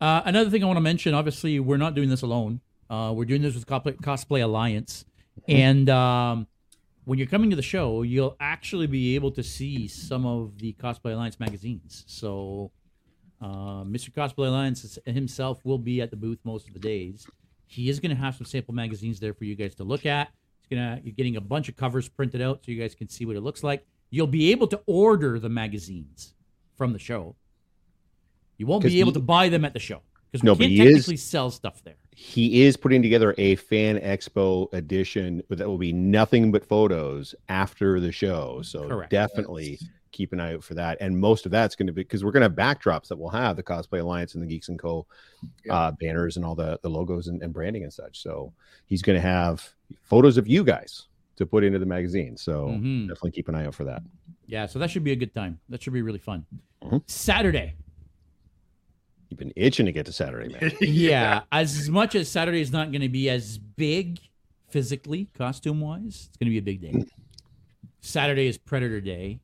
[0.00, 2.60] Uh, another thing I want to mention, obviously, we're not doing this alone.
[2.88, 5.04] Uh, we're doing this with Cosplay, Cosplay Alliance,
[5.46, 6.46] and um,
[7.04, 10.72] when you're coming to the show, you'll actually be able to see some of the
[10.72, 12.04] Cosplay Alliance magazines.
[12.06, 12.70] So,
[13.42, 14.10] uh, Mr.
[14.10, 17.26] Cosplay Alliance himself will be at the booth most of the days.
[17.70, 20.28] He is going to have some sample magazines there for you guys to look at.
[20.60, 23.24] He's gonna you're getting a bunch of covers printed out so you guys can see
[23.26, 23.86] what it looks like.
[24.10, 26.34] You'll be able to order the magazines
[26.76, 27.36] from the show.
[28.58, 30.02] You won't be able he- to buy them at the show
[30.32, 30.82] because we No, can't he
[31.14, 31.94] is- sell stuff there.
[32.14, 38.00] he is putting together a fan expo edition that will be nothing but photos after
[38.00, 39.10] the show so Correct.
[39.10, 39.78] definitely
[40.20, 42.30] keep an eye out for that and most of that's going to be because we're
[42.30, 45.06] going to have backdrops that will have the cosplay alliance and the geeks and co
[45.64, 45.72] Yeah.
[45.74, 48.52] uh, banners and all the, the logos and, and branding and such so
[48.84, 49.66] he's going to have
[50.02, 51.06] photos of you guys
[51.36, 53.08] to put into the magazine so Mhm.
[53.08, 54.02] definitely keep an eye out for that
[54.46, 55.58] Yeah, so that should be a good time.
[55.70, 56.44] That should be really fun.
[56.82, 57.02] Mhm.
[57.08, 57.76] Saturday.
[59.30, 62.92] you've been itching to get to saturday man Yeah, as much as Saturday is not
[62.92, 64.18] going to be as big
[64.68, 67.06] physically, costume wise, it's going to be a big day.
[68.02, 69.40] Saturday is Predator Day.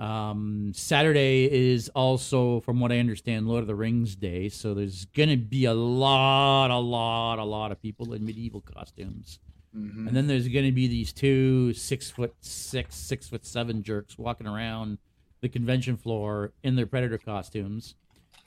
[0.00, 4.48] Um, Saturday is also, from what I understand, Lord of the Rings Day.
[4.48, 9.38] So there's gonna be a lot, a lot, a lot of people in medieval costumes.
[9.76, 10.08] Mhm.
[10.08, 14.18] And then there's going to be these two six foot six, six foot seven jerks
[14.18, 14.98] walking around
[15.42, 17.94] the convention floor in their predator costumes.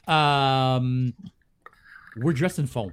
[0.05, 1.13] Um,
[2.17, 2.91] we're dressed in foam,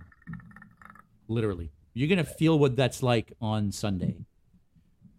[1.27, 1.71] literally.
[1.93, 4.27] You're gonna feel what that's like on Sunday.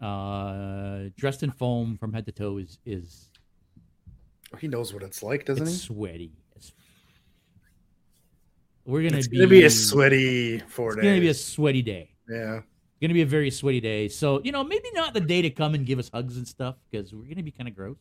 [0.00, 3.28] Uh, dressed in foam from head to toe is is
[4.60, 5.78] He knows what it's like, doesn't it's he?
[5.86, 6.32] sweaty.
[6.56, 6.72] It's,
[8.84, 11.04] we're gonna It's be gonna be a sweaty four It's days.
[11.04, 12.10] gonna be a sweaty day.
[12.28, 12.60] yeah.
[13.00, 14.06] Gonna be a very sweaty day.
[14.08, 16.76] So, you know, maybe not the day to come and give us hugs and stuff
[16.90, 17.96] because we're gonna be kind of gross.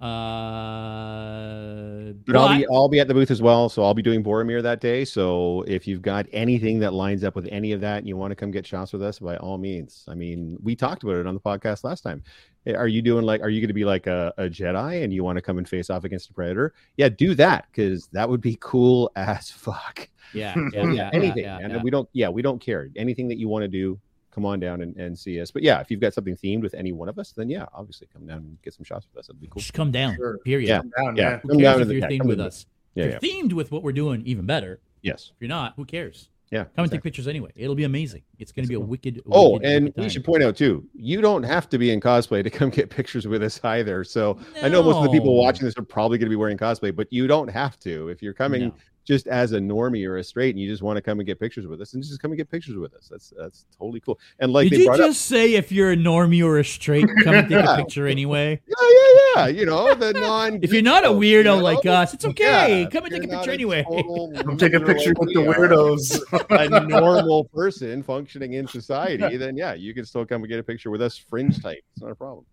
[0.00, 1.88] Uh,
[2.26, 4.62] But I'll be I'll be at the booth as well, so I'll be doing Boromir
[4.62, 5.04] that day.
[5.04, 8.30] So if you've got anything that lines up with any of that, and you want
[8.30, 10.04] to come get shots with us, by all means.
[10.08, 12.22] I mean, we talked about it on the podcast last time.
[12.66, 13.40] Eh, Are you doing like?
[13.42, 15.68] Are you going to be like a, a Jedi, and you want to come and
[15.68, 16.74] face off against a Predator?
[16.96, 20.08] Yeah, do that because that would be cool as fuck.
[20.34, 21.70] yeah, Yeah, yeah, yeah, anything, yeah, man.
[21.70, 21.82] yeah.
[21.82, 22.08] We don't.
[22.12, 22.88] Yeah, we don't care.
[22.96, 23.98] Anything that you want to do,
[24.38, 25.50] come on down and, and see us.
[25.50, 28.06] But yeah, if you've got something themed with any one of us, then yeah, obviously
[28.12, 29.26] come down and get some shots with us.
[29.26, 29.60] That'd be cool.
[29.60, 30.14] Just come down.
[30.16, 30.38] Sure.
[30.38, 30.68] Period.
[30.68, 30.78] Yeah.
[30.78, 31.22] Come down, Yeah.
[31.30, 31.38] yeah.
[31.38, 32.66] Who Come cares down if to the- you're yeah, themed come with us?
[32.94, 34.80] Yeah, if you're themed with what we're doing, even better.
[35.02, 35.32] Yes.
[35.34, 36.28] If you're not, who cares?
[36.50, 36.64] Yeah.
[36.76, 37.50] Come and take pictures anyway.
[37.56, 38.22] It'll be amazing.
[38.38, 39.20] It's going to be a wicked.
[39.30, 42.00] Oh, wicked, and wicked we should point out too, you don't have to be in
[42.00, 44.02] cosplay to come get pictures with us either.
[44.02, 46.56] So I know most of the people watching this are probably going to be wearing
[46.56, 48.08] cosplay, but you don't have to.
[48.08, 48.74] If you're coming No.
[49.08, 51.40] Just as a normie or a straight and you just want to come and get
[51.40, 53.08] pictures with us, and just come and get pictures with us.
[53.10, 54.18] That's that's totally cool.
[54.38, 57.06] And like Did they you brought just say if you're a normie or a straight,
[57.24, 57.72] come and take Yeah.
[57.74, 58.60] a picture anyway?
[58.66, 59.46] yeah, yeah, yeah.
[59.46, 60.58] You know, the non.
[60.62, 62.86] If you're not a weirdo like us, it's okay.
[62.92, 63.82] Come and take a not picture anyway.
[63.84, 66.20] total Come take a picture with the weirdos.
[66.50, 70.62] a normal person functioning in society, then yeah, you can still come and get a
[70.62, 71.82] picture with us fringe type.
[71.94, 72.44] It's not a problem.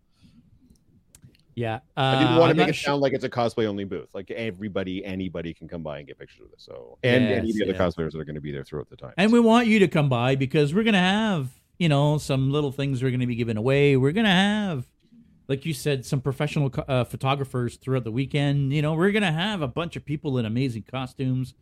[1.55, 1.75] Yeah.
[1.95, 3.85] Uh, I didn't want I'm to make it sure- sound like it's a cosplay only
[3.85, 4.13] booth.
[4.13, 6.61] Like everybody, anybody can come by and get pictures with us.
[6.63, 8.89] So and any of the Yes, other cosplayers that are going to be there throughout
[8.89, 9.13] the time.
[9.17, 12.71] And we want you to come by because we're gonna have, you know, some little
[12.71, 13.95] things we're gonna be giving away.
[13.95, 14.85] We're gonna have,
[15.47, 18.73] like you said, some professional uh, photographers throughout the weekend.
[18.73, 21.53] You know, we're gonna have a bunch of people in amazing costumes.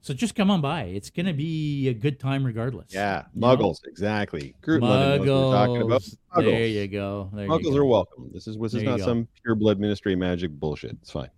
[0.00, 0.84] So just come on by.
[0.84, 2.94] It's gonna be a good time regardless.
[2.94, 3.48] yeah, You know?
[3.56, 4.54] muggles exactly.
[4.62, 6.00] Groot what we're talking about.
[6.02, 6.16] Muggles.
[6.36, 6.44] Muggles.
[6.44, 7.30] There you go.
[7.34, 7.76] There you Muggles go.
[7.78, 8.30] are welcome.
[8.32, 10.92] This is this There is not some pure blood ministry magic bullshit.
[11.02, 11.30] It's fine.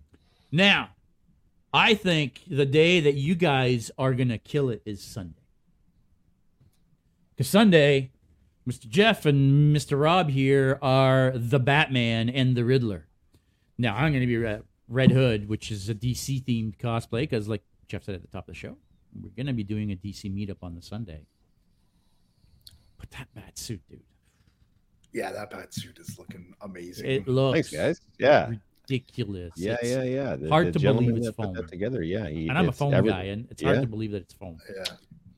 [0.51, 0.89] Now,
[1.73, 5.41] I think the day that you guys are gonna kill it is Sunday.
[7.35, 8.11] Because Sunday,
[8.69, 8.87] Mr.
[8.87, 9.99] Jeff and Mr.
[9.99, 13.07] Rob here are the Batman and the Riddler.
[13.77, 17.63] Now I'm gonna be Red, Red Hood, which is a DC themed cosplay, because like
[17.91, 18.77] Jeff said at the top of the show,
[19.21, 21.25] we're gonna be doing a DC meetup on the Sunday.
[22.97, 23.99] But that bat suit, dude,
[25.11, 27.05] yeah, that bat suit is looking amazing.
[27.09, 28.01] it looks Thanks, guys.
[28.17, 28.51] Yeah,
[28.87, 29.51] ridiculous.
[29.57, 30.35] yeah, It's- yeah, yeah.
[30.37, 31.53] The, hard the to believe it's that put foam.
[31.55, 32.01] that together.
[32.01, 33.19] Yeah, he, And I'm a foam everything.
[33.19, 33.81] guy, and it's hard Yeah.
[33.81, 34.57] to believe that it's foam.
[34.73, 34.83] yeah.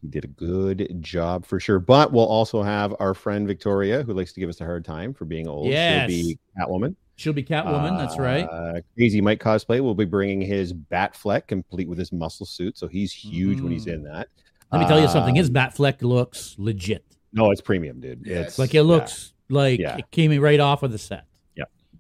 [0.03, 1.79] He did a good job for sure.
[1.79, 5.13] But we'll also have our friend Victoria, who likes to give us a hard time
[5.13, 5.69] for being old.
[5.69, 6.11] Yes.
[6.11, 6.95] She'll be Catwoman.
[7.15, 7.97] She'll be Catwoman.
[7.97, 8.43] that's right.
[8.45, 12.87] Uh, Crazy Mike cosplay will be bringing his Batfleck complete with his muscle suit, so
[12.87, 13.93] he's huge when he's Mm.
[13.93, 14.27] in that.
[14.71, 15.35] Let me tell you something.
[15.35, 17.05] His Um, Batfleck looks legit.
[17.31, 18.25] no, it's premium, dude.
[18.25, 19.97] Yeah, it's Like it looks like Yeah.
[19.97, 21.25] it came right off of the set.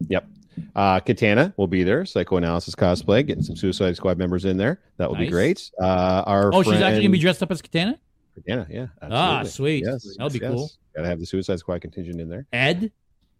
[0.09, 0.27] Yep.
[0.75, 2.03] Uh, Katana will be there.
[2.05, 4.79] Psychoanalysis cosplay, getting some Suicide Squad members in there.
[4.97, 5.71] That will be great.
[5.81, 7.97] Uh, our Oh, she's actually gonna be dressed up as Katana.
[8.35, 8.67] Katana.
[8.69, 8.87] Yeah.
[9.01, 9.83] Ah, sweet.
[9.85, 10.69] Yes, That'll be cool.
[10.95, 12.45] Got to have the Suicide Squad contingent in there.
[12.51, 12.91] Ed.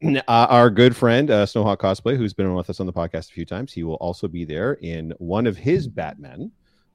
[0.04, 3.34] Uh, our good friend uh, Snowhawk Cosplay, who's been with us on the podcast a
[3.34, 6.52] few times, he will also be there in one of his Batmen.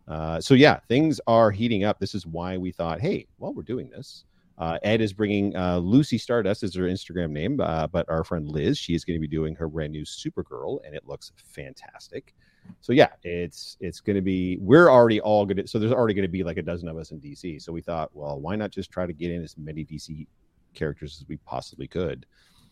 [0.07, 1.99] Uh, so yeah, things are heating up.
[1.99, 4.25] This is why we thought, hey, while we're doing this,
[4.59, 8.47] uh, Ed is bringing uh, Lucy Stardust is her Instagram name, uh, but our friend
[8.47, 12.35] Liz, she is going to be doing her brand new Supergirl, and it looks fantastic.
[12.83, 14.59] So yeah, it's it's going to be.
[14.61, 15.67] We're already all going to.
[15.67, 17.63] So there's already going to be like a dozen of us in DC.
[17.63, 20.27] So we thought, well, why not just try to get in as many DC
[20.75, 22.27] characters as we possibly could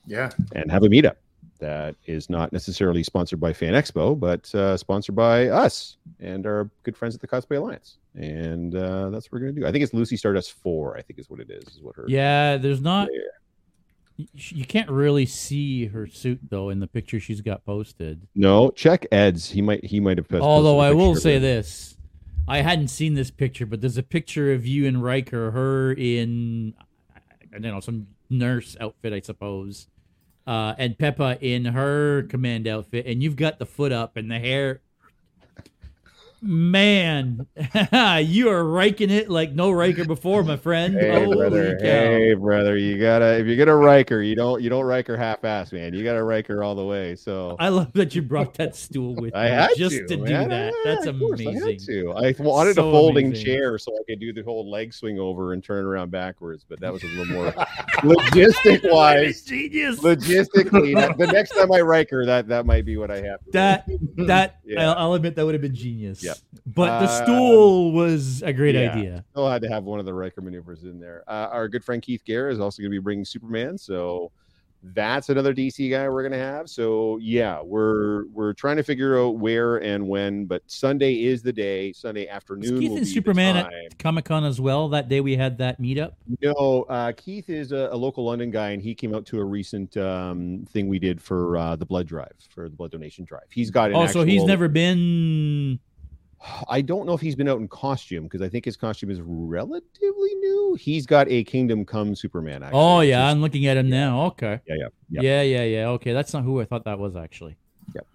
[0.06, 0.30] Yeah.
[0.54, 1.16] and have a meetup
[1.58, 6.70] that is not necessarily sponsored by Fan Expo, but uh, sponsored by us and our
[6.82, 7.98] good friends at the Cosplay Alliance.
[8.14, 9.66] And uh, that's what we're going to do.
[9.66, 12.04] I think it's Lucy Stardust 4, I think is what it is, is what her.
[12.08, 13.08] Yeah, there's not.
[13.12, 13.20] Yeah.
[14.32, 18.26] You can't really see her suit though in the picture she's got posted.
[18.34, 19.50] No, check Ed's.
[19.50, 21.98] He might he might have posted Although I will say this,
[22.48, 26.72] I hadn't seen this picture, but there's a picture of you and Riker, her in
[27.54, 29.86] I don't know some nurse outfit, I suppose,
[30.46, 34.38] uh, and Peppa in her command outfit, and you've got the foot up and the
[34.38, 34.80] hair.
[36.42, 37.46] Man,
[38.22, 40.94] you are raking it like no Riker before, my friend.
[40.94, 41.84] Hey Holy brother, cow.
[41.84, 45.16] hey brother, you gotta if you get a raker, Riker, you don't you don't Riker
[45.16, 45.94] half-ass, man.
[45.94, 47.16] You gotta Riker all the way.
[47.16, 50.16] So I love that you brought that stool with I you had just to, to,
[50.16, 50.48] do man.
[50.50, 50.72] that.
[50.74, 51.86] I- That's of course, I had amazing.
[52.04, 52.12] to.
[52.12, 53.44] I wanted So a folding amazing.
[53.46, 56.78] chair so I could do the whole leg swing over and turn around backwards, but
[56.80, 57.50] that was a little more
[58.02, 59.42] logistic wise.
[59.46, 60.00] Genius.
[60.00, 63.40] Logistically, the next time I Riker, that that might be what I have.
[63.40, 63.50] to do.
[63.52, 63.86] That
[64.26, 64.90] that Yeah.
[64.90, 66.22] I'll, I'll admit that would have been genius.
[66.26, 66.36] Yep.
[66.66, 68.92] But the Uh, stool was a great yeah.
[68.92, 69.24] idea.
[69.32, 71.24] Still had to have one of the Riker maneuvers in there.
[71.26, 74.30] Uh, our good friend Keith Gare is also going to be bringing Superman, so
[74.94, 76.68] that's another DC guy we're going to have.
[76.68, 81.52] So yeah, we're we're trying to figure out where and when, but Sunday is the
[81.52, 81.92] day.
[81.92, 82.78] Sunday afternoon.
[82.78, 83.98] Keith will and be the Superman at.
[83.98, 84.88] Comic Con as well.
[84.90, 86.12] That day we had that meetup.
[86.40, 89.44] No, uh, Keith is a, a local London guy, and he came out to a
[89.44, 93.46] recent um, thing we did for uh, the blood drive, for the blood donation drive.
[93.50, 95.80] He's got an Oh, so he's never been.
[96.68, 99.20] I don't know if he's been out in costume because I think his costume is
[99.22, 100.76] relatively new.
[100.78, 102.62] He's got a Kingdom Come Superman.
[102.62, 104.26] Actually, Oh yeah, is- I'm looking at him now.
[104.26, 104.60] Okay.
[104.66, 105.20] yeah, yeah, yeah.
[105.22, 105.88] Yeah, yeah, yeah.
[105.90, 107.56] Okay, that's not who I thought that was actually.
[107.94, 108.06] Yep.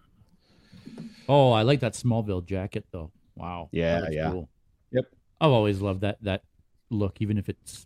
[1.28, 3.12] Oh, I like that Smallville jacket though.
[3.36, 3.70] Wow.
[3.72, 4.30] Yeah, yeah.
[4.32, 4.50] cool.
[4.92, 5.06] Yep.
[5.40, 6.44] I've always loved that that
[6.90, 7.86] look, even if it's.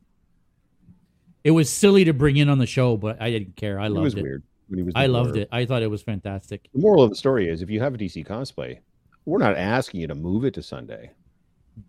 [1.43, 3.79] It was silly to bring in on the show, but I didn't care.
[3.79, 4.23] I it loved was it.
[4.23, 4.93] weird when he was.
[4.95, 5.47] I loved it.
[5.51, 6.67] I thought it was fantastic.
[6.73, 8.79] The moral of the story is, if you have a DC cosplay,
[9.25, 11.11] we're not asking you to move it to Sunday.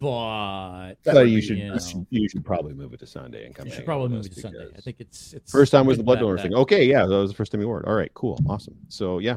[0.00, 1.78] But That But would you should, you you know.
[1.78, 3.66] should you should probably move it to Sunday and come.
[3.66, 4.68] you should probably move it to Sunday.
[4.76, 6.54] I think it's it's First time was the blood donor thing.
[6.54, 7.86] Okay, yeah, that was the first time you wore it.
[7.86, 8.76] All right, cool, awesome.
[8.88, 9.36] So yeah,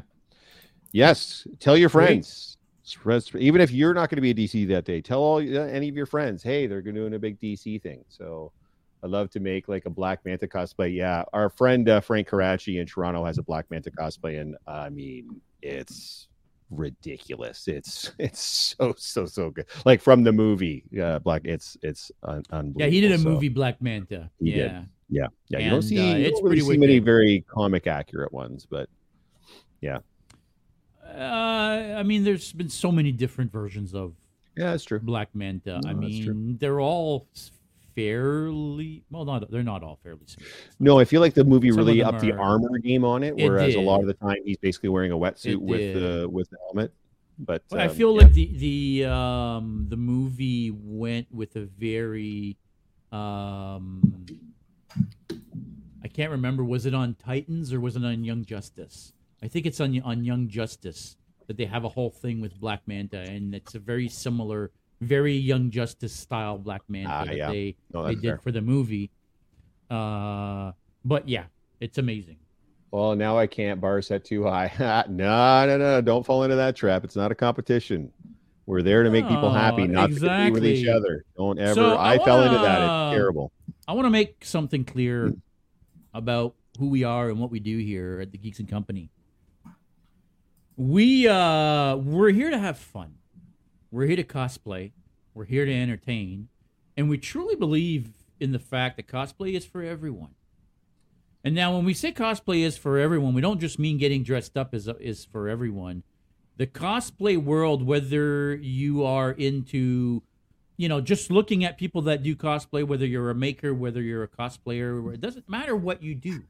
[0.91, 2.57] yes, tell your friends.
[2.83, 5.41] Spread- Even if you're not going to be a DC that day, tell all uh,
[5.67, 8.03] any of your friends, hey, they're going to doing a big DC thing.
[8.09, 8.51] So
[9.03, 10.95] I'd love to make like a Black Manta cosplay.
[10.95, 14.89] Yeah, our friend uh, Frank Karachi in Toronto has a Black Manta cosplay, and I
[14.89, 16.27] mean, it's
[16.69, 17.67] ridiculous.
[17.67, 19.65] It's it's so so so good.
[19.85, 21.41] Like from the movie uh, Black.
[21.45, 22.81] It's it's un- unbelievable.
[22.81, 24.29] Yeah, he did a So, movie Black Manta.
[24.39, 24.55] Yeah.
[24.55, 24.87] did.
[25.11, 25.59] Yeah, yeah.
[25.59, 28.67] You don't see, uh, you it's don't really pretty see many very comic accurate ones,
[28.69, 28.87] but
[29.81, 29.99] yeah.
[31.03, 34.13] Uh, I mean, there's been so many different versions of
[34.55, 34.99] yeah, that's true.
[34.99, 35.79] Black Manta.
[35.85, 36.33] I No, true.
[36.33, 37.27] mean, they're all
[37.99, 39.25] fairly well.
[39.25, 40.51] Not they're not all fairly similar.
[40.79, 43.49] No, I feel like the movie Some really upped the armor game on it, It
[43.49, 46.57] whereas a lot of the time he's basically wearing a wetsuit with the with the
[46.65, 46.93] helmet.
[47.37, 48.23] But But I um, feel yeah.
[48.23, 52.57] like the the um the movie went with a very
[53.11, 54.25] um
[56.03, 59.13] I can't remember was it on Titans or was it on Young Justice?
[59.43, 62.81] I think it's on on Young Justice that they have a whole thing with Black
[62.87, 67.47] Manta and it's a very similar very Young Justice style Black Manta Ah, that yeah.
[67.49, 68.37] they no, they did fair.
[68.39, 69.11] for the movie.
[69.89, 70.71] Uh
[71.05, 71.45] but yeah,
[71.79, 72.37] it's amazing.
[72.91, 74.71] Well, now I can't bar set too high.
[75.09, 77.03] no, no, no, don't fall into that trap.
[77.03, 78.11] It's not a competition.
[78.65, 81.23] We're there to make people happy, not to compete with each other.
[81.35, 81.73] Don't ever.
[81.73, 82.81] So, I, I fell into that.
[82.81, 83.51] It's terrible.
[83.87, 85.33] I want to make something clear
[86.13, 89.09] about who we are and what we do here at the Geeks and Company.
[90.77, 93.15] We uh we're here to have fun.
[93.91, 94.91] We're here to cosplay.
[95.33, 96.49] We're here to entertain,
[96.97, 100.35] and we truly believe in the fact that cosplay is for everyone.
[101.43, 104.57] And now, when we say cosplay is for everyone, we don't just mean getting dressed
[104.57, 106.03] up is is for everyone.
[106.57, 110.23] The cosplay world, whether you are into
[110.79, 114.23] you know, just looking at people that do cosplay, whether you're a maker, whether you're
[114.23, 116.43] a cosplayer, it doesn't matter what you do.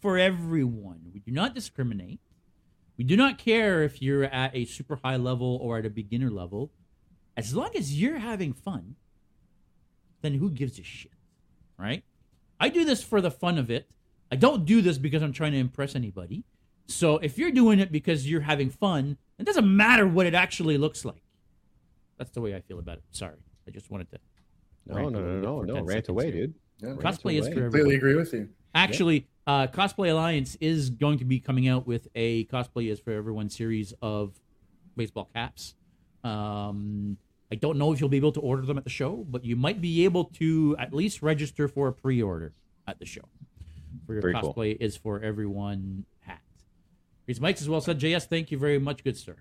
[0.00, 2.18] For everyone, we do not discriminate.
[3.02, 6.30] We do not care if you're at a super high level or at a beginner
[6.30, 6.70] level.
[7.36, 8.94] As long as you're having fun,
[10.20, 11.10] then who gives a shit,
[11.76, 12.04] right?
[12.60, 13.90] I do this for the fun of it.
[14.30, 16.44] I don't do this because I'm trying to impress anybody.
[16.86, 20.78] So if you're doing it because you're having fun, it doesn't matter what it actually
[20.78, 21.24] looks like.
[22.18, 23.04] That's the way I feel about it.
[23.10, 24.18] Sorry, I just wanted to.
[24.86, 25.82] No, no, no, no, no.
[25.82, 26.46] Rant away, here.
[26.46, 26.54] dude.
[26.78, 27.56] Yeah, Cosplay is away.
[27.56, 28.48] for completely agree with you.
[28.74, 33.12] Actually, uh, Cosplay Alliance is going to be coming out with a Cosplay is for
[33.12, 34.32] Everyone series of
[34.96, 35.74] baseball caps.
[36.24, 37.16] Um,
[37.50, 39.56] I don't know if you'll be able to order them at the show, but you
[39.56, 42.54] might be able to at least register for a pre-order
[42.86, 43.22] at the show
[44.06, 44.54] for your Very cool.
[44.54, 46.40] Cosplay is for Everyone hat.
[47.26, 49.36] Reese Mikes as well said, JS, thank you very much, good sir.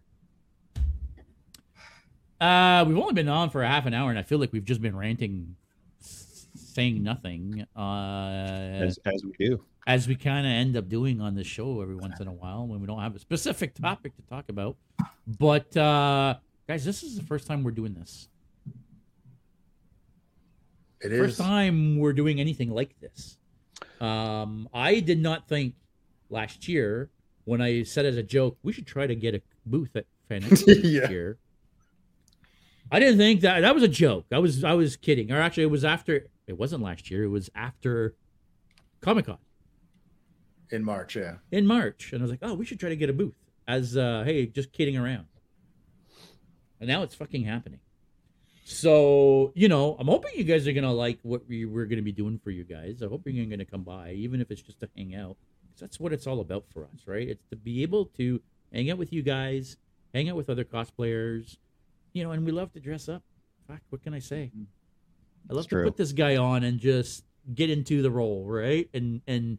[2.40, 4.66] Uh, we've only been on for a half an hour, and I feel like we've
[4.66, 5.56] just been ranting,
[6.74, 7.66] saying nothing.
[7.76, 9.64] Uh, As as we do.
[9.88, 12.66] as we kind of end up doing on this show every once in a while
[12.68, 14.78] when we don't have a specific topic to talk about.
[15.28, 16.36] But uh,
[16.68, 18.28] guys, this is the first time we're doing this.
[21.02, 21.38] It First is.
[21.46, 23.38] time we're doing anything like this.
[24.00, 25.74] Um, I did not think
[26.30, 27.10] last year
[27.46, 30.42] when I said as a joke we should try to get a booth at Fan
[30.44, 31.10] Expo this Yeah.
[31.10, 31.38] year.
[32.92, 34.26] I didn't think that that was a joke.
[34.32, 35.32] I was I was kidding.
[35.32, 36.28] Or actually, it was after.
[36.52, 37.24] It wasn't last year.
[37.24, 38.14] It was after
[39.00, 39.38] Comic Con
[40.70, 41.16] in March.
[41.16, 41.36] Yeah.
[41.50, 43.36] in March, and I was like, oh, we should try to get a booth.
[43.70, 45.28] As uh, hey, just kidding around.
[46.82, 47.80] And now it's fucking happening.
[48.66, 52.12] So you know, I'm hoping you guys are gonna like what we, we're gonna be
[52.12, 53.02] doing for you guys.
[53.02, 55.38] I hope you're gonna come by, even if it's just to hang out.
[55.80, 57.30] that's what it's all about for us, right?
[57.30, 58.42] It's to be able to
[58.74, 59.78] hang out with you guys,
[60.14, 61.58] hang out with other cosplayers,
[62.12, 63.24] you know, and we love to dress up.
[63.70, 64.52] Fuck, what can I say?
[65.50, 65.84] I love It's to true.
[65.86, 67.24] put this guy on and just
[67.54, 68.90] get into the role, right?
[68.94, 69.58] And and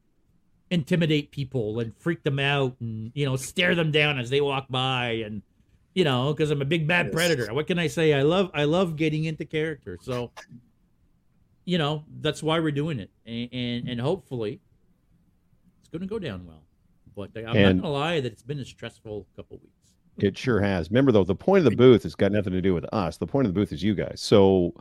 [0.70, 4.66] intimidate people and freak them out and you know stare them down as they walk
[4.70, 5.42] by and
[5.94, 7.14] you know because I'm a big bad Yes.
[7.14, 7.52] predator.
[7.52, 8.14] What can I say?
[8.14, 9.98] I love I love getting into character.
[10.00, 10.30] So
[11.64, 14.60] you know that's why we're doing it, and and, and hopefully
[15.80, 16.62] it's going to go down well.
[17.14, 19.92] But I'm And- not gonna lie that it's been a stressful couple weeks.
[20.18, 20.90] It sure has.
[20.90, 23.16] Remember though, the point of the booth has got nothing to do with us.
[23.18, 24.20] The point of the booth is you guys.
[24.22, 24.72] So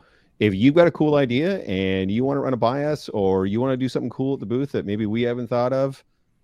[0.42, 3.60] if you've got a cool idea and you want to run a bias or you
[3.60, 6.02] want to do something cool at the booth that maybe we haven't thought of,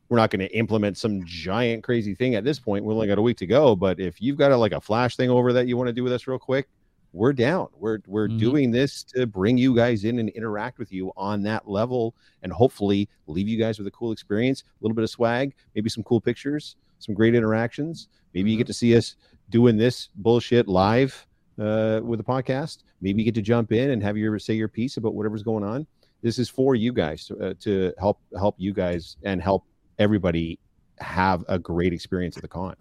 [0.09, 2.85] we're not going to implement some giant crazy thing at this point.
[2.85, 3.75] We only got a week to go.
[3.75, 6.05] But if you've got a, like a flash thing over that you want to do
[6.05, 6.69] with us real quick,
[7.13, 7.69] we're down.
[7.77, 8.39] We're we're Mhm.
[8.39, 12.53] doing this to bring you guys in and interact with you on that level, and
[12.53, 16.05] hopefully leave you guys with a cool experience, a little bit of swag, maybe some
[16.05, 18.09] cool pictures, some great interactions.
[18.35, 19.17] Maybe you get to see us
[19.51, 21.27] doing this bullshit live
[21.59, 22.85] uh, with the podcast.
[23.01, 25.65] Maybe you get to jump in and have your say your piece about whatever's going
[25.65, 25.87] on.
[26.23, 29.65] This is for you guys to, uh, to help help you guys and help
[29.99, 30.59] everybody
[30.99, 32.75] have a great experience at the con.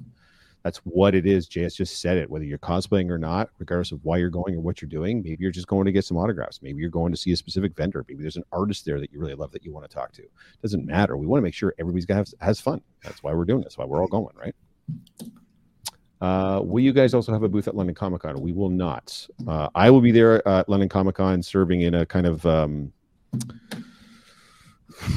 [0.64, 1.48] That's what it is.
[1.48, 2.30] JS just said it.
[2.30, 5.38] Whether you're cosplaying or not, regardless of why you're going or what you're doing, maybe
[5.40, 6.62] you're just going to get some autographs.
[6.62, 8.04] Maybe you're going to see a specific vendor.
[8.10, 10.24] Maybe there's an artist there that you really love that you want to talk to.
[10.62, 11.16] Doesn't matter.
[11.16, 12.82] We want to make sure everybody's got has, has fun.
[13.04, 13.78] That's why we're doing this.
[13.78, 14.56] Why we're all going, right?
[16.20, 18.40] Uh, will you guys also have a booth at London Comic Con?
[18.42, 19.28] We will not.
[19.48, 22.92] Uh, I will be there at London Comic Con serving in a kind of um,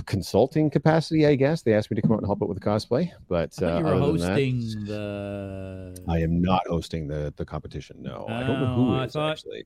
[0.07, 1.63] consulting capacity, I guess.
[1.63, 3.85] They asked me to come out and help out with the cosplay, but uh, you
[3.85, 6.05] were other than that, hosting the.
[6.09, 7.97] I am not hosting the the competition.
[8.01, 9.65] No, I don't know who Oh, I is thought- actually.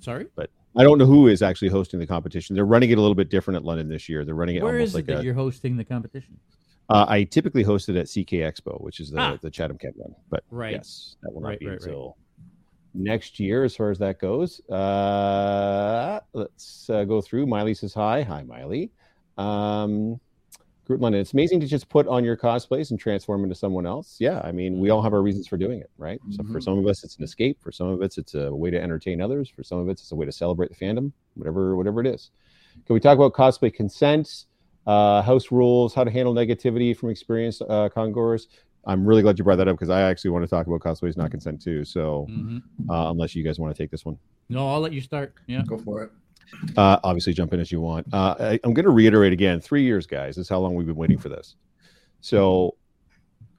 [0.00, 2.54] Sorry, but I don't know who is actually hosting the competition.
[2.54, 4.26] They're running it a little bit different at London this year.
[4.26, 5.24] They're running it where is like it that a.
[5.24, 6.38] you're hosting the competition?
[6.88, 9.38] Uh, I typically host it at CK Expo, which is the Ah.
[9.42, 10.14] the Chatham Kent one.
[10.30, 10.72] But Right.
[10.72, 11.82] yes, that will not Right, be right, right.
[11.82, 12.16] until
[12.94, 14.60] next year, as far as that goes.
[14.70, 17.46] Uh, let's uh, go through.
[17.46, 18.22] Miley says hi.
[18.22, 18.90] Hi, Miley.
[19.36, 20.20] Um,
[20.84, 21.20] Groot London.
[21.20, 24.16] It's amazing to just put on your cosplays and transform into someone else.
[24.20, 26.20] Yeah, I mean, we all have our reasons for doing it, right?
[26.30, 27.58] So for some of us, it's an escape.
[27.60, 29.48] For some of us, it's a way to entertain others.
[29.48, 31.10] For some of us, it's a way to celebrate the fandom.
[31.34, 32.30] Whatever, whatever it is.
[32.86, 34.44] Can we talk about cosplay consent?
[34.86, 38.48] Uh, house rules, how to handle negativity from experienced uh, congoers.
[38.86, 41.16] I'm really glad you brought that up because I actually want to talk about cosplays
[41.16, 41.84] not consent too.
[41.84, 42.62] So Mhm.
[42.88, 44.16] uh, unless you guys want to take this one,
[44.48, 45.34] No, I'll let you start.
[45.48, 45.62] Yeah.
[45.66, 46.10] Go for it.
[46.76, 48.06] uh, obviously jump in as you want.
[48.12, 50.36] Uh, I, I'm going to reiterate again: three years, guys.
[50.36, 51.56] This is how long we've been waiting for this.
[52.20, 52.76] So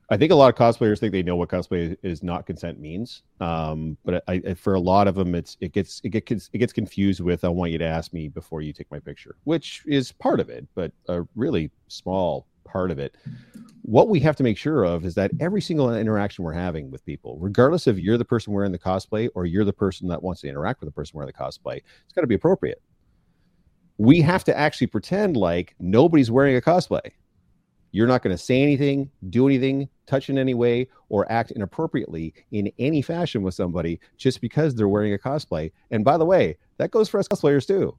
[0.09, 3.23] I think a lot of cosplayers think they know what cosplay is not consent means.
[3.41, 6.59] Um, but I, I, for a lot of them, it's it gets it gets it
[6.59, 9.83] gets confused with I want you to ask me before you take my picture, which
[9.85, 13.15] is part of it, but a really small part of it.
[13.81, 17.05] What we have to make sure of is that every single interaction we're having with
[17.05, 20.41] people, regardless if you're the person wearing the cosplay or you're the person that wants
[20.41, 22.81] to interact with the person wearing the cosplay, it's got to be appropriate.
[23.97, 27.11] We have to actually pretend like nobody's wearing a cosplay.
[27.91, 32.33] You're not going to say anything, do anything, touch in any way, or act inappropriately
[32.51, 35.71] in any fashion with somebody just because they're wearing a cosplay.
[35.91, 37.97] And by the way, that goes for us cosplayers too.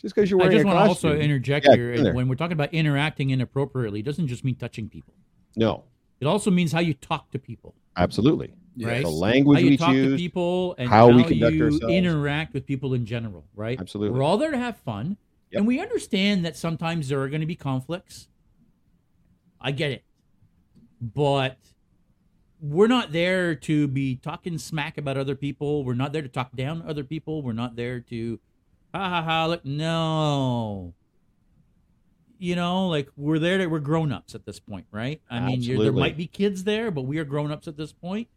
[0.00, 1.92] Just because you're wearing I just a want to also interject Yeah, here.
[1.92, 2.14] in.
[2.14, 5.12] When we're talking about interacting inappropriately, it doesn't just mean touching people.
[5.56, 5.84] no,
[6.20, 8.54] It also means how you talk to people, absolutely.
[8.80, 9.02] Right.
[9.02, 11.64] The how language you we talk to choose, people, and how how, we conduct you
[11.64, 11.92] ourselves.
[11.94, 13.44] interact with people in general.
[13.54, 13.78] Right.
[13.78, 14.16] Absolutely.
[14.18, 15.18] We're all there to have fun,
[15.50, 15.58] Yep.
[15.58, 18.28] and we understand that sometimes there are going to be conflicts.
[19.60, 20.04] I get it,
[21.00, 21.58] but
[22.60, 25.84] we're not there to be talking smack about other people.
[25.84, 27.42] We're not there to talk down other people.
[27.42, 28.38] We're not there to,
[28.94, 29.46] ha ha ha.
[29.46, 30.94] Look, no.
[32.38, 33.58] You know, like we're there.
[33.58, 35.20] To, we're grown ups at this point, right?
[35.30, 38.28] I mean, there might be kids there, but we are grown ups at this point.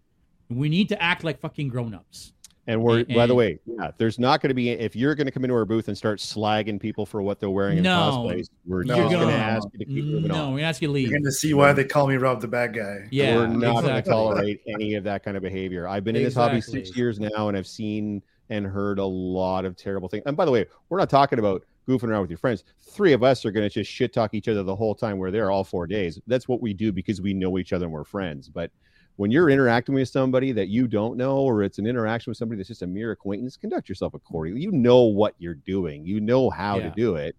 [0.50, 2.34] We need to act like fucking grown ups.
[2.66, 5.26] And we're, And- by the way, yeah, there's not going to be, if you're going
[5.26, 8.24] to come into our booth and start slagging people for what they're wearing in No.
[8.26, 8.96] cosplays, we're No.
[8.96, 10.52] just going to ask you to keep moving No, on.
[10.54, 11.10] we're gonna ask you to leave.
[11.10, 13.08] You're going to see why they call me Rob the bad guy.
[13.12, 15.88] Yeah, we're not going to tolerate any of that kind of behavior.
[15.90, 19.66] I've been in this hobby six years now, and I've seen and heard a lot
[19.66, 20.24] of terrible things.
[20.26, 22.64] And by the way, we're not talking about goofing around with your friends.
[22.82, 25.32] Three of us are going to just shit talk each other the whole time we're
[25.32, 26.18] there, all four days.
[26.28, 28.48] That's what we do because we know each other and we're friends.
[28.48, 28.72] But
[29.16, 32.58] when you're interacting with somebody that you don't know, or it's an interaction with somebody
[32.58, 34.62] that's just a mere acquaintance, conduct yourself accordingly.
[34.62, 36.90] You know what you're doing, you know how Yeah.
[36.90, 37.36] to do it.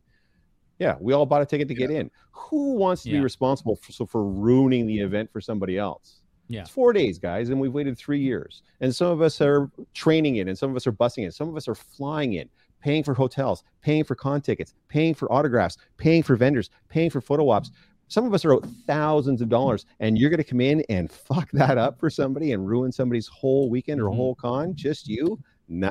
[0.78, 2.10] Yeah, we all bought a ticket to get in.
[2.32, 3.18] Who wants to Yeah.
[3.18, 6.20] be responsible for, so for ruining the event for somebody else?
[6.48, 6.60] Yeah.
[6.62, 8.62] It's four days, guys, and we've waited three years.
[8.80, 11.30] And some of us are training in, and some of us are busing in.
[11.30, 12.50] Some of us are flying in,
[12.80, 17.20] paying for hotels, paying for con tickets, paying for autographs, paying for vendors, paying for
[17.20, 17.70] photo ops.
[18.14, 21.10] Some of us are out thousands of dollars, and you're going to come in and
[21.28, 24.14] fuck that up for somebody and ruin somebody's whole weekend or Mhm.
[24.14, 24.72] whole con.
[24.76, 25.36] Just you?
[25.66, 25.90] Nah,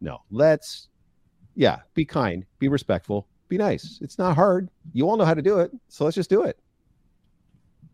[0.00, 0.22] no.
[0.30, 0.88] Let's,
[1.56, 3.98] yeah, be kind, be respectful, be nice.
[4.00, 4.70] It's not hard.
[4.94, 6.58] You all know how to do it, so let's just do it.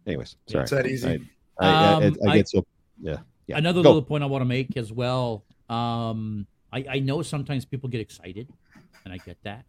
[0.07, 0.63] Anyways, sorry.
[0.63, 1.27] It's that easy.
[1.59, 2.65] I, I, I, Um, I, I- get so
[3.01, 3.17] yeah.
[3.49, 3.59] yeah.
[3.59, 3.89] Another Go.
[3.89, 5.45] little point I want to make as well.
[5.69, 8.47] Um, I, I know sometimes people get excited,
[9.05, 9.65] and I get that.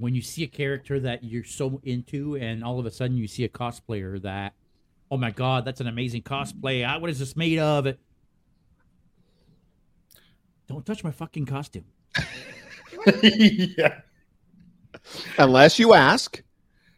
[0.00, 3.28] When you see a character that you're so into, and all of a sudden you
[3.28, 4.54] see a cosplayer that,
[5.10, 6.88] oh my god, that's an amazing cosplay.
[6.88, 7.86] Ah, What is this made of?
[10.66, 11.84] Don't touch my fucking costume.
[13.22, 14.00] yeah.
[15.36, 16.42] Unless you ask,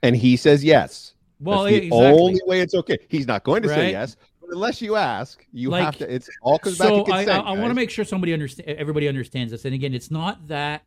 [0.04, 1.14] and he says yes.
[1.40, 2.20] Well, That's the exactly.
[2.20, 2.98] only way it's okay.
[3.08, 4.16] He's not going to say yes,
[4.48, 6.14] unless you ask, you Like, have to.
[6.14, 7.46] It's all comes back so to I, consent.
[7.46, 8.68] I, I want to make sure somebody understand.
[8.68, 9.64] Everybody understands this.
[9.64, 10.82] And again, it's not that.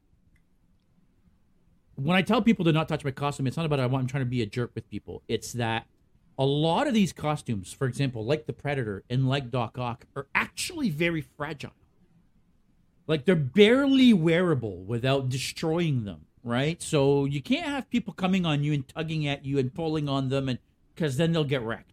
[1.95, 4.07] When I tell people to not touch my costume, it's not about I want- I'm
[4.07, 5.23] trying to be a jerk with people.
[5.27, 5.87] It's that
[6.37, 10.27] a lot of these costumes, for example, like the Predator and like Doc Ock, are
[10.35, 11.71] actually very fragile.
[13.07, 16.81] Like they're barely wearable without destroying them, right?
[16.81, 20.29] So you can't have people coming on you and tugging at you and pulling on
[20.29, 20.59] them, and
[20.93, 21.91] because then they'll get wrecked.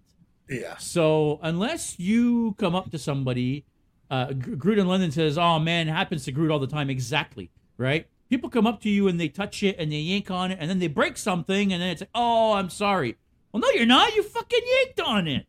[0.49, 0.77] Yeah.
[0.79, 3.65] So unless you come up to somebody,
[4.11, 7.51] uh, Gr- Groot in London says, "Oh man, happens to Groot all the time." Exactly,
[7.77, 8.07] right?
[8.33, 10.71] People come up to you and they touch it and they yank on it and
[10.71, 13.17] then they break something and then it's like, "Oh, I'm sorry."
[13.53, 14.15] Well, no, you're not.
[14.15, 15.47] You fucking yanked on it.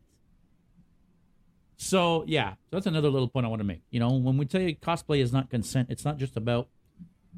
[1.78, 3.80] So yeah, so that's another little point I want to make.
[3.90, 6.68] You know, when we say cosplay is not consent, it's not just about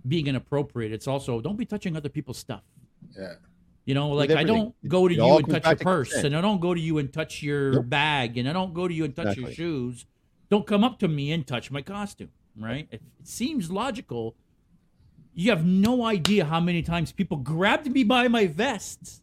[0.07, 0.91] being inappropriate.
[0.93, 2.63] It's also don't be touching other people's stuff.
[3.17, 3.35] Yeah.
[3.85, 6.27] You know, like I don't go to It you and touch your to purse, consent.
[6.27, 7.89] and I don't go to you and touch your Nope.
[7.89, 10.07] bag, and I don't go to you and touch your shoes.
[10.51, 12.89] Don't come up to me and touch my costume, right?
[12.91, 14.35] It, it seems logical.
[15.39, 19.21] You have no idea how many times people grabbed me by my vest,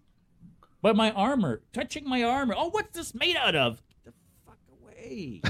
[0.79, 2.53] by my armor, touching my armor.
[2.55, 3.81] Oh, what's this made out of?
[4.05, 5.41] Get the fuck away!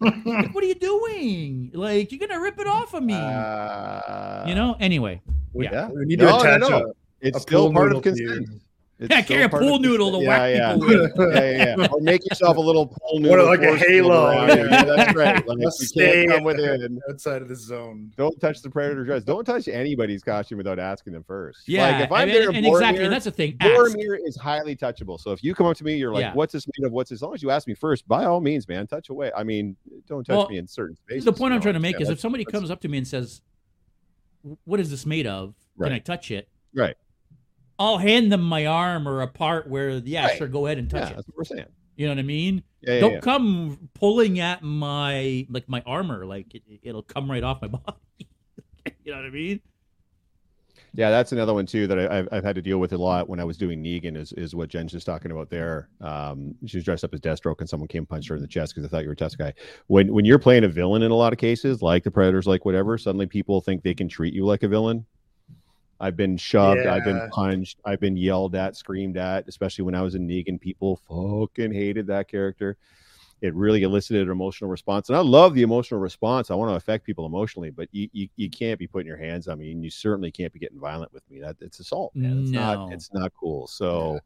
[0.00, 1.70] like, what are you doing?
[1.74, 3.14] Like, you're gonna rip it off of me?
[3.14, 4.76] Uh, you know.
[4.80, 5.88] Anyway, We, Yeah.
[5.90, 6.92] we need No, to no, attach no.
[7.20, 8.48] it's a still pool part of consent.
[8.48, 8.60] you.
[9.02, 10.28] It's Yeah, still carry a pool noodle to consent.
[10.28, 11.00] whack yeah, people yeah.
[11.00, 11.34] with.
[11.34, 11.88] yeah, yeah, yeah.
[11.92, 13.46] Or make yourself a little pool noodle.
[13.48, 14.84] What, like a halo, yeah.
[14.84, 15.46] that's right.
[15.46, 17.00] Like, Let's you stay can't come within.
[17.10, 18.12] outside of the zone.
[18.16, 19.24] Don't touch the predator dress.
[19.24, 21.68] Don't touch anybody's costume without asking them first.
[21.68, 23.56] yeah, like if I'm and, there, and exactly, and that's the thing.
[23.58, 25.18] Boromir is highly touchable.
[25.20, 26.34] So if you come up to me, you're like, Yeah.
[26.34, 26.92] "What's this made of?
[26.92, 29.32] What's this?" As long as you ask me first, by all means, man, touch away.
[29.36, 29.76] I mean,
[30.06, 31.24] don't touch Well, me in certain spaces.
[31.24, 32.98] the point you I'm trying to make yeah, is if somebody comes up to me
[32.98, 33.42] and says,
[34.64, 35.54] "What is this made of?
[35.76, 35.88] Right.
[35.88, 36.96] Can I touch it?" Right.
[37.82, 40.38] I'll hand them my arm or a part where, yeah, Right.
[40.38, 41.16] sure, go ahead and touch yeah, it.
[41.16, 41.66] that's what we're saying.
[41.96, 42.62] You know what I mean?
[42.80, 43.20] Yeah, Don't yeah.
[43.20, 48.28] come pulling at my like my armor, like it, it'll come right off my body.
[49.04, 49.60] you know what I mean?
[50.94, 53.28] Yeah, that's another one too that I, I've, I've had to deal with a lot
[53.28, 54.16] when I was doing Negan.
[54.16, 55.88] Is is what Jen's just talking about there.
[56.00, 58.48] Um, she was dressed up as Deathstroke, and someone came and punched her in the
[58.48, 59.54] chest because they thought you were a test guy.
[59.86, 62.64] When when you're playing a villain in a lot of cases, like the Predators, like
[62.64, 65.06] whatever, suddenly people think they can treat you like a villain.
[66.02, 70.02] I've been shoved, I've been punched, I've been yelled at, screamed at, especially when I
[70.02, 70.60] was in Negan.
[70.60, 72.76] People fucking hated that character.
[73.40, 75.08] It really elicited an emotional response.
[75.08, 76.50] And I love the emotional response.
[76.50, 79.46] I want to affect people emotionally, but you, you, you can't be putting your hands
[79.46, 81.40] on me and you certainly can't be getting violent with me.
[81.40, 82.42] That it's assault, man.
[82.42, 82.60] It's No.
[82.60, 83.68] not it's not cool.
[83.68, 84.18] So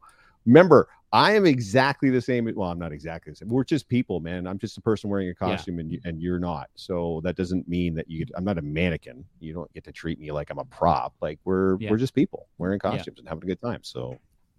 [0.45, 2.51] remember, I am exactly the same.
[2.53, 3.47] Well, I'm not exactly the same.
[3.47, 4.45] We're just people, man.
[4.45, 6.69] I'm just a person wearing a costume and you, and you're not.
[6.75, 9.23] So that doesn't mean that you I'm not a mannequin.
[9.39, 11.13] You don't get to treat me like I'm a prop.
[11.21, 11.91] Like we're Yeah.
[11.91, 12.91] we're just people wearing Yeah.
[12.91, 13.83] costumes and having a good time.
[13.83, 14.09] So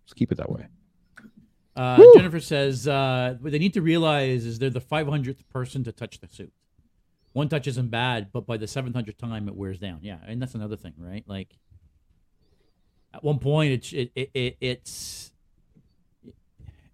[0.04, 0.66] let's keep it that way.
[1.76, 5.92] Uh, Jennifer says uh, what they need to realize is they're the 500th person to
[5.92, 6.52] touch the suit.
[7.34, 10.00] One touch isn't bad, but by the 700th time it wears down.
[10.02, 11.22] Yeah, and that's another thing, right?
[11.28, 11.56] Like
[13.14, 15.30] at one point, it's it, it, it it's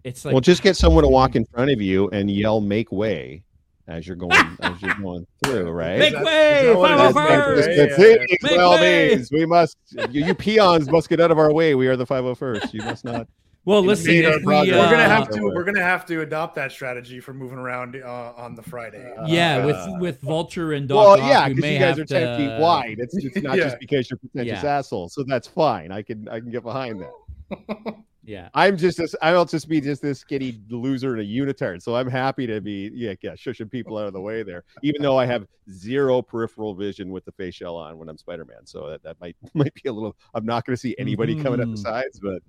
[0.05, 2.91] it's like well, just get someone to walk in front of you and yell "Make
[2.91, 3.43] way"
[3.87, 4.31] as you're going
[4.61, 5.99] as you're going through, right?
[5.99, 7.67] Make that- way, is that what it five is?
[7.67, 7.99] Make first.
[7.99, 8.09] way?
[8.09, 9.09] Yeah, thing, Make by all way.
[9.09, 9.77] means, we must.
[10.11, 11.75] You, you peons must get out of our way.
[11.75, 12.73] We are the 501st.
[12.73, 13.27] You must not.
[13.65, 14.73] well, listen, Made if our we, progress.
[14.75, 15.41] uh, we're gonna have to.
[15.41, 19.11] We're gonna have to adopt that strategy for moving around uh, on the Friday.
[19.27, 22.05] yeah, Uh, with with Vulture and Doc well, Ock, yeah, because may you guys are
[22.05, 22.95] ten to- feet wide.
[22.99, 23.63] It's, it's not Yeah.
[23.65, 24.77] just because you're pretentious Yeah.
[24.77, 25.13] assholes.
[25.13, 25.91] So that's fine.
[25.91, 27.95] I can I can get behind that.
[28.27, 28.49] Yeah.
[28.55, 29.13] I'm just this.
[29.21, 31.81] I'll just be just this skinny loser in a unitard.
[31.83, 34.63] So I'm happy to be yeah yeah shushing people out of the way there.
[34.81, 38.43] Even though I have zero peripheral vision with the face shell on when I'm Spider
[38.45, 40.15] Man, so that, that might might be a little.
[40.33, 41.83] I'm not going to see anybody coming up the Mhm.
[41.83, 42.41] sides, but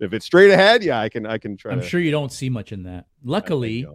[0.00, 1.72] if it's straight ahead, yeah, I can I can try.
[1.72, 3.06] I'm to, sure you don't see much in that.
[3.24, 3.86] Luckily,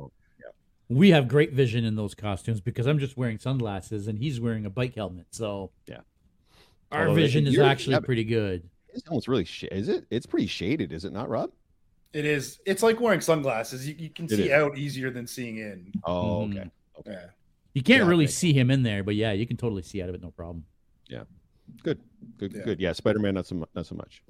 [0.90, 4.66] we have great vision in those costumes because I'm just wearing sunglasses and he's wearing
[4.66, 5.28] a bike helmet.
[5.30, 6.00] So Yeah.
[6.92, 8.68] our Although vision is actually pretty good.
[9.00, 10.06] It's almost really sh- is it?
[10.10, 11.52] It's pretty shaded, is it not, Rob?
[12.12, 12.60] It is.
[12.66, 13.88] It's like wearing sunglasses.
[13.88, 14.52] You, you can It see is.
[14.52, 15.92] out easier than seeing in.
[16.04, 16.70] Oh, Mhm.
[17.00, 17.12] okay.
[17.14, 17.26] Yeah.
[17.74, 18.32] You can't Yeah, really okay.
[18.32, 20.66] see him in there, but yeah, you can totally see out of it, no problem.
[21.08, 21.24] Yeah.
[21.84, 22.00] Good,
[22.38, 22.64] good, Yeah.
[22.64, 22.80] good.
[22.82, 24.22] Yeah, Spider Man, not so mu- not so much.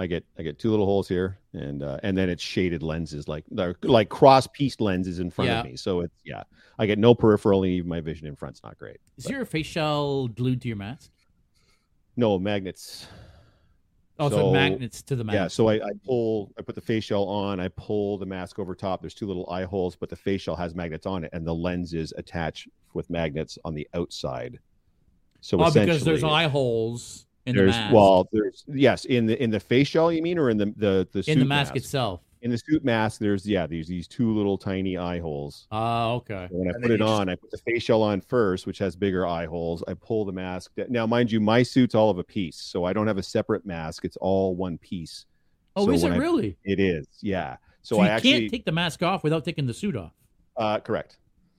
[0.00, 3.28] I get I get two little holes here, and uh, and then it's shaded lenses,
[3.28, 5.60] like they're like cross pieced lenses in front Yeah.
[5.60, 5.76] of me.
[5.76, 6.42] So it's yeah,
[6.78, 8.98] I get no peripheral, and even my vision in front's not great.
[9.16, 11.10] Is But- your face shell glued to your mask?
[12.16, 13.06] No magnets.
[14.20, 15.34] Oh, so, magnets to the mask.
[15.34, 18.58] Yeah, so I, I pull, I put the face shell on, I pull the mask
[18.58, 19.00] over top.
[19.00, 21.54] There's two little eye holes, but the face shell has magnets on it, and the
[21.54, 24.58] lenses attach with magnets on the outside.
[25.40, 27.94] So oh, because there's eye holes in the mask.
[27.94, 31.08] well, there's yes in the in the face shell, you mean, or in the the
[31.12, 32.20] the suit in the mask, itself.
[32.42, 35.66] In the suit mask, there's yeah, these these two little tiny eye holes.
[35.72, 36.46] Ah, okay.
[36.50, 38.20] So when I And put it you just- on, I put the face shell on
[38.20, 39.82] first, which has bigger eye holes.
[39.88, 40.72] I pull the mask.
[40.76, 43.22] da- Now, mind you, my suit's all of a piece, so I don't have a
[43.22, 44.04] separate mask.
[44.04, 45.26] It's all one piece.
[45.76, 46.56] Oh, So is it I- really?
[46.64, 47.56] It is, yeah.
[47.82, 50.12] So, So, I actually can't take the mask off without taking the suit off.
[50.56, 51.18] uh, correct.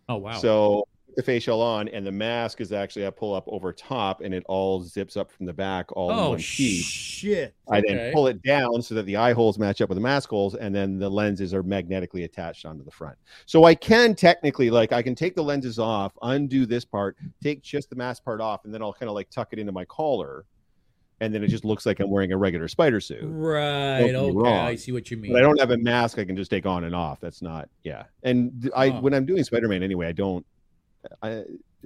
[0.10, 0.34] Oh wow.
[0.40, 0.90] So put
[1.20, 4.34] the face shell on, and the mask is actually I pull up over top, and
[4.34, 6.86] it all zips up from the back, all in oh one piece.
[6.86, 7.54] shit.
[7.70, 7.88] I Okay.
[7.94, 10.56] then pull it down so that the eye holes match up with the mask holes,
[10.56, 13.18] and then the lenses are magnetically attached onto the front.
[13.46, 17.62] So I can technically, like, I can take the lenses off, undo this part, take
[17.62, 19.86] just the mask part off, and then I'll kind of like tuck it into my
[19.86, 20.46] collar,
[21.20, 23.24] and then it just looks like I'm wearing a regular spider suit.
[23.26, 24.00] Right.
[24.00, 24.40] Don't get me Okay.
[24.40, 25.34] wrong, I see what you mean.
[25.34, 27.20] But I don't have a mask I can just take on and off.
[27.20, 28.06] That's not, yeah.
[28.24, 29.02] And I, Huh.
[29.02, 30.46] when I'm doing Spider Man anyway, I don't.
[31.22, 31.44] I,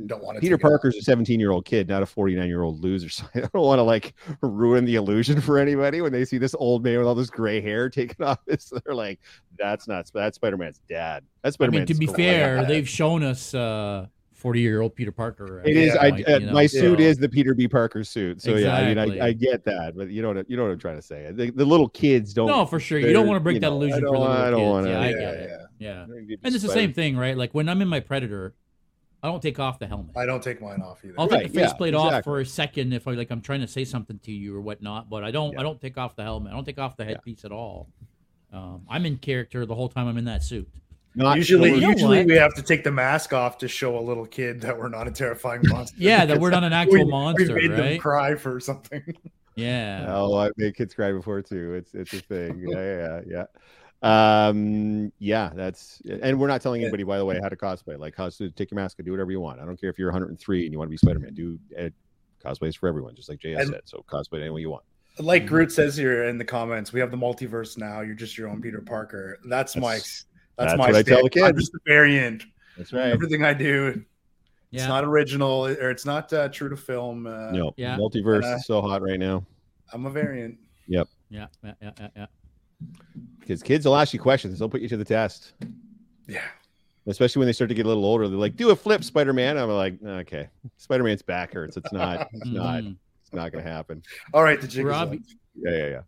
[0.08, 0.42] Don't want to.
[0.42, 3.10] Peter Parker's a 17 year old kid, not a 49 year old loser.
[3.14, 6.56] So I don't want to like ruin the illusion for anybody when they see this
[6.56, 8.40] old man with all this gray hair taken off.
[8.48, 9.20] It's, they're like,
[9.58, 11.24] that's not that's Spider Man's dad.
[11.44, 15.62] That's I Spider mean, to be fair, they've shown us uh, forty-year-old Peter Parker.
[15.64, 15.94] It is.
[15.94, 17.68] this I, point, uh, you know, my suit so- is the Peter B.
[17.68, 18.42] Parker suit.
[18.42, 20.72] So yeah, I mean, I, I get that, but you know what you know what
[20.72, 21.32] I'm trying to say.
[21.32, 22.48] The, the little kids don't.
[22.48, 22.98] No, for sure.
[23.00, 24.70] You don't want to break that know, illusion for don't- the little I don't kids.
[24.70, 25.50] wanna- yeah, I yeah, it.
[25.50, 25.66] yeah.
[25.80, 26.06] Yeah.
[26.08, 27.38] They're gonna be And it's the same thing, right?
[27.38, 28.54] Like when I'm in my Predator,
[29.24, 30.18] I don't take off the helmet.
[30.18, 31.14] I don't take mine off either.
[31.18, 33.62] I'll Right, take the yeah, faceplate off for a second if I like I'm trying
[33.62, 35.62] to say something to you or whatnot, but I don't Yeah.
[35.62, 36.52] I don't take off the helmet.
[36.52, 37.10] I don't take off the Yeah.
[37.12, 37.88] headpiece at all.
[38.52, 40.68] Um, I'm in character the whole time I'm in that suit.
[41.16, 43.98] Not usually, sure- You know usually we have to take the mask off to show
[43.98, 45.96] a little kid that we're not a terrifying monster.
[45.98, 48.02] Yeah, that we're not an actual we, monster, we made them right?
[48.02, 49.02] cry for something.
[49.56, 50.08] Yeah.
[50.10, 51.76] Oh, I made kids cry before too.
[51.76, 52.66] It's it's a thing.
[52.68, 53.44] Yeah, yeah, yeah.
[54.04, 57.98] Um, yeah, that's and we're not telling anybody, by the way, how to cosplay.
[57.98, 59.60] Like, cosplay, take your mask and do whatever you want.
[59.60, 61.34] I don't care if you're 103 and you want to be Spider Man.
[61.34, 61.90] Do uh,
[62.46, 63.82] cosplays for everyone, just like JS And- said.
[63.86, 64.84] So cosplay any way you want.
[65.20, 68.02] Like Groot says here in the comments, we have the multiverse now.
[68.02, 69.38] You're just your own Peter Parker.
[69.48, 70.26] That's, my That's-
[70.58, 71.44] that's, that's my what I tell the stick.
[71.44, 71.60] I'm kids.
[71.62, 72.44] just a variant.
[72.78, 73.08] That's right.
[73.12, 74.04] Everything I do,
[74.72, 74.82] Yeah.
[74.82, 77.28] it's not original or it's not uh, true to film.
[77.28, 77.96] Uh, No, Yeah.
[77.98, 79.46] multiverse Uh, is so hot right now
[79.94, 80.58] I'm a variant.
[80.88, 82.26] yeah, yeah, yeah, yeah, yeah.
[83.48, 84.60] Because kids will ask you questions.
[84.60, 85.54] They'll put you to the test,
[86.28, 86.42] Yeah.
[87.08, 88.28] especially when they start to get a little older.
[88.28, 91.78] They're like, "Do a flip, Spider Man." I'm like, "Okay, Spider Man's back hurts.
[91.78, 92.28] It's not.
[92.34, 92.84] It's not.
[92.84, 92.96] Mhm.
[93.24, 94.02] It's not going to happen."
[94.34, 95.22] All right, the jig is Robbie-
[95.56, 96.02] Yeah, yeah, yeah.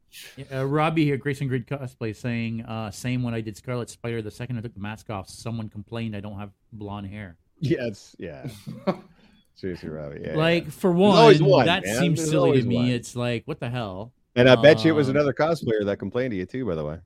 [0.49, 4.21] Yeah, uh, Robbie here, Grayson Grid cosplay, saying, uh, "Same when I did Scarlet Spider.
[4.23, 7.38] The second I took the mask off, someone complained I don't have blonde hair.
[7.59, 8.47] Yes, yeah.
[9.55, 10.21] Seriously, Robbie.
[10.25, 10.69] Yeah, like yeah.
[10.71, 11.99] for one, one, that man.
[11.99, 12.75] seems There's silly to me.
[12.75, 12.86] one.
[12.88, 14.11] It's like, what the hell?
[14.36, 16.65] and I bet you it was um, another cosplayer that complained to you too.
[16.65, 16.97] By the way,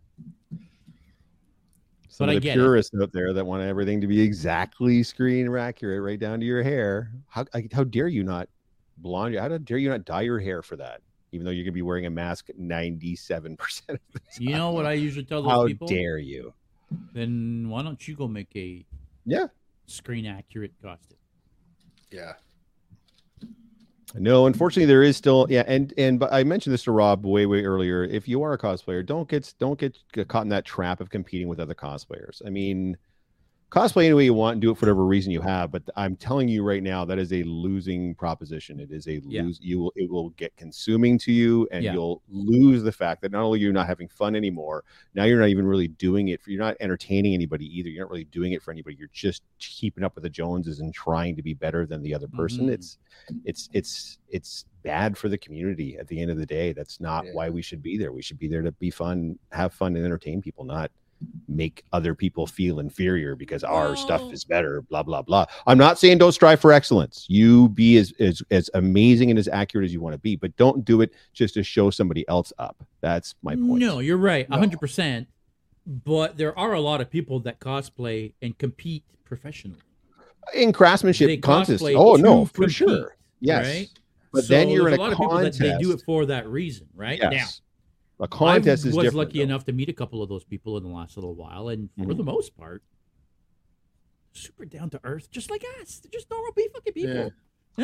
[2.20, 2.60] some But of I the get it.
[2.60, 6.62] purists out there that want everything to be exactly screen accurate, right down to your
[6.62, 7.14] hair.
[7.28, 8.50] How I- how dare you not
[8.98, 9.36] blonde?
[9.36, 11.02] How dare you not dye your hair for that?
[11.32, 14.28] Even though you're gonna be wearing a mask ninety seven percent of the time.
[14.40, 15.88] You know what I usually tell those How people?
[15.88, 16.54] How dare you?
[17.14, 18.86] Then why don't you go make a
[19.26, 19.48] Yeah.
[19.86, 21.18] screen accurate costume?
[22.12, 22.34] Yeah.
[24.16, 27.46] No, unfortunately, there is still yeah, and and but I mentioned this to Rob way
[27.46, 28.04] way earlier.
[28.04, 29.98] If you are a cosplayer, don't get don't get,
[30.28, 32.42] caught in that trap of competing with other cosplayers.
[32.46, 32.98] I mean,
[33.72, 35.72] cosplay any way you want and do it for whatever reason you have.
[35.72, 38.80] But I'm telling you right now, that is a losing proposition.
[38.80, 39.44] It is a Yeah.
[39.44, 39.60] lose.
[39.62, 41.94] You will it will get consuming to you, and Yeah.
[41.94, 45.50] you'll lose the fact that not only you're not having fun anymore, now you're not
[45.50, 46.50] even really doing it for.
[46.52, 47.90] You're not entertaining anybody either.
[47.90, 48.96] You're not really doing it for anybody.
[48.98, 52.28] You're just keeping up with the Joneses and trying to be better than the other
[52.28, 52.68] person.
[52.68, 52.74] Mhm.
[52.74, 52.98] It's
[53.46, 56.74] it's it's it's bad for the community at the end of the day.
[56.74, 57.34] That's not Yeah.
[57.34, 58.12] why we should be there.
[58.14, 60.92] We should be there to be fun, have fun, and entertain people, not
[61.50, 66.00] make other people feel inferior because our stuff is better blah blah blah i'm not
[66.00, 69.92] saying don't strive for excellence you be as as, as amazing and as accurate as
[69.92, 73.36] you want to be but don't do it just to show somebody else up that's
[73.44, 74.58] my point No, you're right, No.
[74.58, 75.28] hundred percent.
[75.86, 79.80] But there are a lot of people that cosplay and compete professionally.
[80.54, 83.90] in craftsmanship They contests cosplay oh no for compete, sure yes right?
[84.32, 86.48] but then you're in a, a lot of people that they do it for that
[86.48, 87.20] reason, right?
[87.20, 87.62] yes
[88.20, 89.44] a contest I is was lucky though.
[89.46, 92.06] enough to meet a couple of those people in the last little while, and for
[92.06, 92.18] Mhm.
[92.18, 92.84] the most part,
[94.34, 96.00] super down to earth, just like us.
[96.00, 97.22] They're just normal be fucking people, Yeah.
[97.24, 97.32] and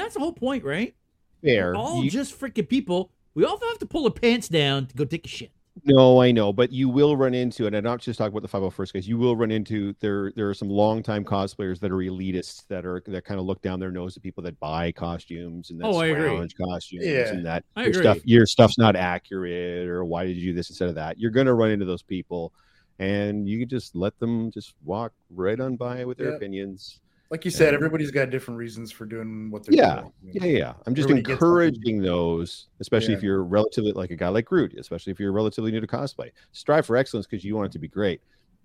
[0.01, 0.95] that's the whole point, right?
[1.41, 3.11] fair We're all You- just freaking people.
[3.33, 5.51] We all have to pull our pants down to go take a shit.
[5.83, 8.57] No, I know, but you will run into, and I'm not just talking about the
[8.57, 9.07] 501st guys.
[9.09, 10.31] You will run into there.
[10.33, 13.79] There are some longtime cosplayers that are elitists that are that kind of look down
[13.81, 16.29] their nose at people that buy costumes and that Oh, I agree.
[16.29, 17.27] scrounge costumes Yeah.
[17.33, 18.01] and that I your agree.
[18.03, 21.19] stuff your stuff's not accurate or why did you do this instead of that.
[21.19, 22.53] You're going to run into those people,
[22.99, 26.35] and you can just let them just walk right on by with their Yeah.
[26.37, 27.01] opinions.
[27.35, 27.75] Like you said, Yeah.
[27.75, 29.99] everybody's got different reasons for doing what they're Yeah.
[29.99, 30.13] doing.
[30.23, 30.57] Yeah, yeah.
[30.57, 30.73] yeah.
[30.87, 33.17] I'm just Everybody encouraging those, especially Yeah.
[33.17, 36.31] if you're relatively like a guy like Groot, especially if you're relatively new to cosplay.
[36.53, 38.21] Strive for excellence because you want it to be great.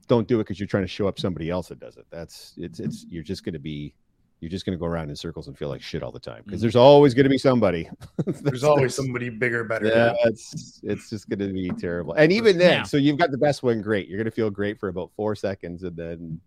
[0.07, 2.07] Don't do it because you're trying to show up somebody else that does it.
[2.11, 3.93] That's it's it's you're just going to be
[4.39, 6.43] you're just going to go around in circles and feel like shit all the time
[6.45, 6.63] because Mhm.
[6.67, 7.91] there's always going to be somebody.
[8.25, 9.87] There's always somebody bigger, better.
[9.87, 12.13] Yeah, it's it's just going to be terrible.
[12.13, 12.83] And even then, Yeah.
[12.85, 14.07] so you've got the best one, great.
[14.07, 16.41] You're going to feel great for about four seconds, and then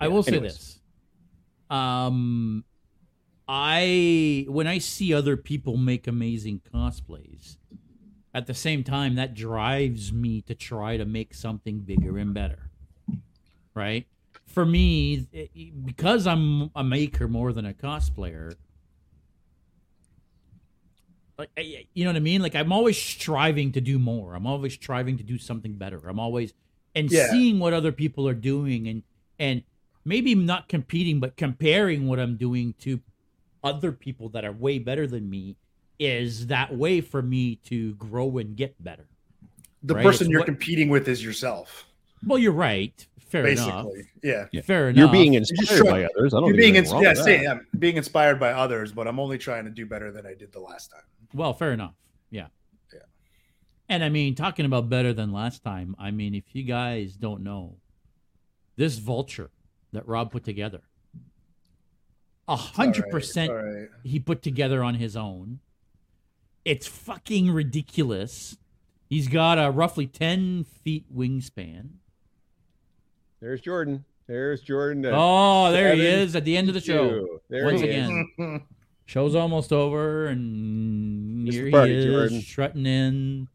[0.00, 0.52] I Yeah, will say anyways.
[0.54, 0.80] this.
[1.70, 2.64] Um
[3.46, 7.56] I when I see other people make amazing cosplays,
[8.34, 12.70] at the same time that drives me to try to make something bigger and better.
[13.74, 14.06] Right?
[14.46, 18.54] For me, it- because I'm a maker more than a cosplayer,
[21.38, 22.42] like I- you know what I mean?
[22.42, 24.34] Like I'm always striving to do more.
[24.34, 26.00] I'm always striving to do something better.
[26.08, 26.52] I'm always
[26.94, 27.30] and Yeah.
[27.30, 29.02] seeing what other people are doing and
[29.38, 29.62] and
[30.08, 33.00] maybe not competing but comparing what I'm doing to
[33.62, 35.56] other people that are way better than me
[35.98, 39.06] is that way for me to grow and get better.
[39.82, 41.86] The Right, person it's you're what- competing with is yourself,
[42.26, 43.06] Well, you're right.
[43.18, 43.84] Fair enough.
[43.84, 44.10] basically.
[44.22, 44.46] Yeah.
[44.52, 44.62] Yeah.
[44.62, 44.96] Fair enough.
[44.98, 46.32] you're being just inspired try- by others.
[46.34, 47.50] I don't You're being there's ins- anything yeah, wrong with say, that.
[47.56, 50.50] I'm being inspired by others, but I'm only trying to do better than I did
[50.52, 51.02] the last time.
[51.34, 51.94] Well, fair enough.
[52.30, 52.46] Yeah.
[52.92, 53.00] Yeah.
[53.90, 57.42] And I mean, talking about better than last time, I mean, if you guys don't
[57.42, 57.76] know,
[58.76, 59.50] this vulture
[59.92, 60.80] that Rob put together,
[62.46, 63.50] a hundred percent
[64.04, 65.60] he put together on his own.
[66.64, 68.56] It's fucking ridiculous.
[69.08, 71.88] He's got a roughly 10 feet wingspan.
[73.40, 74.04] There's Jordan.
[74.26, 75.06] There's Jordan.
[75.10, 77.40] Oh, there he is at the end of the show.
[77.48, 78.06] There Once he is.
[78.08, 78.62] again.
[79.06, 82.40] Show's almost over, and It's here the he is, Jordan.
[82.42, 83.48] strutting in.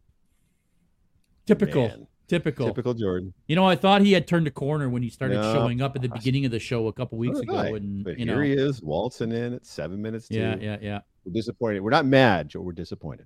[1.46, 1.88] Typical.
[1.90, 2.68] Man, Typical.
[2.68, 3.34] Typical Jordan.
[3.48, 5.54] You know, I thought he had turned a corner when he started No.
[5.54, 7.66] showing up at the beginning of the show a couple weeks So did I.
[7.68, 10.28] ago, and But you here know, he is, waltzing in at seven minutes.
[10.30, 11.00] Yeah, yeah, yeah.
[11.26, 11.82] We're disappointed.
[11.82, 12.62] We're not mad, Joe.
[12.62, 13.26] We're disappointed.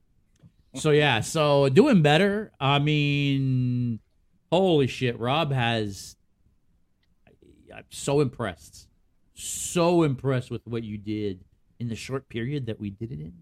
[0.76, 2.52] So yeah, so doing better.
[2.60, 4.00] I mean,
[4.52, 6.16] holy shit, Rob has.
[7.74, 8.88] I'm so impressed,
[9.36, 11.43] so impressed with what you did
[11.80, 13.34] in the short period that we did it in.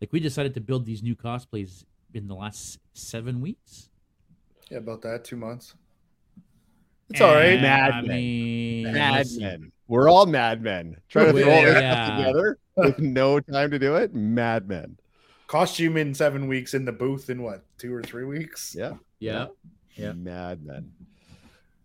[0.00, 3.90] Like we decided to build these new cosplays in the last seven weeks.
[4.70, 5.24] Yeah, about that.
[5.24, 5.74] Two months.
[7.10, 7.52] It's all right.
[7.54, 8.08] And, Mad I men.
[8.08, 9.72] mean, Mad men.
[9.86, 10.96] We're all mad men.
[11.08, 12.04] Trying to throw all this Yeah.
[12.04, 14.14] stuff together with no time to do it.
[14.14, 14.98] Mad men.
[15.46, 18.74] Costume in seven weeks in the booth in what, two or three weeks?
[18.78, 18.94] Yeah.
[19.18, 19.46] Yeah,
[19.94, 20.12] Yeah.
[20.12, 20.92] Mad men.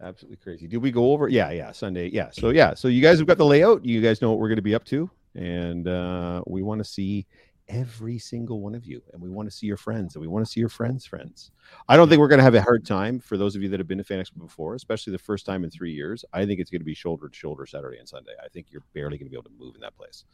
[0.02, 0.68] Absolutely crazy.
[0.68, 1.30] Did we go over?
[1.30, 1.72] Yeah, yeah.
[1.72, 2.10] Sunday.
[2.10, 2.30] Yeah.
[2.32, 2.74] So yeah.
[2.74, 3.86] So you guys have got the layout.
[3.86, 6.84] You guys know what we're going to be up to, and uh, we want to
[6.84, 7.26] see
[7.74, 10.46] every single one of you, and we want to see your friends, and we want
[10.46, 11.52] to see your friends' friends.
[11.90, 13.80] I don't think we're going to have a hard time for those of you that
[13.80, 16.24] have been to Fan Expo before, especially the first time in three years.
[16.32, 18.34] I think it's going to be shoulder to shoulder Saturday and Sunday.
[18.44, 20.26] I think you're barely going to be able to move in that place.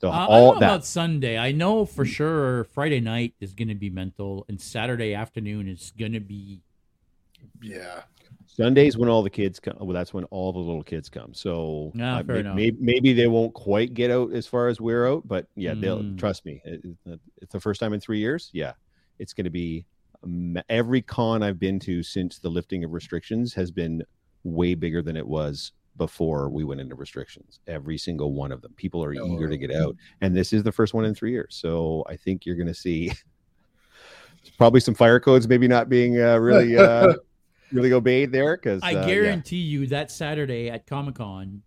[0.00, 1.36] So Uh, I all don't know that about Sunday.
[1.38, 5.92] I know for sure Friday night is going to be mental, and Saturday afternoon is
[5.98, 6.62] going to be.
[7.62, 8.02] Yeah.
[8.56, 9.76] Sundays when all the kids come.
[9.78, 11.32] Well, that's when all the little kids come.
[11.34, 14.80] So Yeah, uh, fair may- Maybe, maybe they won't quite get out as far as
[14.80, 16.18] we're out, but yeah, they'll Mm.
[16.18, 16.60] trust me.
[16.64, 18.50] It- it- it's the first time in three years.
[18.52, 18.72] Yeah,
[19.18, 19.86] it's going to be
[20.22, 24.02] um, every con I've been to since the lifting of restrictions has been
[24.44, 27.60] way bigger than it was before we went into restrictions.
[27.66, 28.74] Every single one of them.
[28.76, 29.96] People are eager to get out.
[30.20, 31.54] And this is the first one in three years.
[31.56, 33.12] So I think you're going to see
[34.58, 37.14] probably some fire codes maybe not being uh, really, uh,
[37.72, 38.56] really obeyed there.
[38.56, 39.06] Cause I uh, yeah.
[39.06, 41.62] guarantee you that Saturday at Comic Con,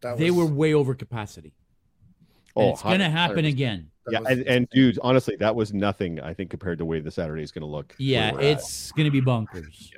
[0.00, 1.52] That they were way over capacity.
[2.56, 3.10] And Oh, it's going to 100%.
[3.10, 3.90] happen again.
[4.06, 6.20] that Yeah, was and, and dude, honestly, that was nothing.
[6.20, 7.94] I think compared to the way the Saturday is going to look.
[7.98, 9.92] Yeah, it's going to be bonkers.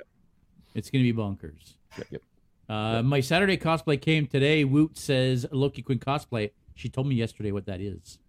[0.75, 1.73] It's going to be bonkers.
[1.97, 2.21] Yep, yep.
[2.69, 4.63] Uh, My Saturday cosplay came today.
[4.63, 6.51] Woot says Loki Quinn cosplay.
[6.75, 8.19] She told me yesterday what that is.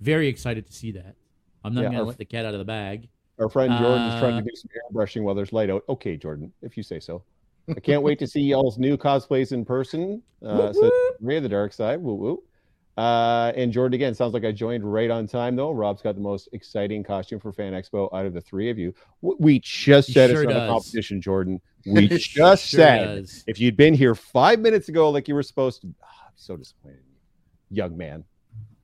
[0.00, 1.16] Very excited to see that.
[1.64, 3.08] I'm not Yeah, going to let the cat out of the bag.
[3.38, 5.82] Our friend trying Uh, to do some airbrushing while there's light out.
[5.88, 7.22] Okay, Jordan, if you say so.
[7.68, 10.22] I can't wait to see y'all's new cosplays in person.
[10.44, 10.92] Uh, whoop.
[11.20, 12.00] Ray of the Dark Side.
[12.00, 12.42] Woo woo.
[12.96, 15.72] Uh, and Jordan again sounds like I joined right on time though.
[15.72, 18.94] Rob's got the most exciting costume for Fan Expo out of the three of you.
[19.20, 20.68] We just said sure it's not does.
[20.68, 21.60] a competition, Jordan.
[21.86, 23.44] We just Sure said does.
[23.48, 25.92] if you'd been here five minutes ago like you were supposed to.
[26.02, 27.00] Ah, I'm so disappointed,
[27.70, 28.24] young man.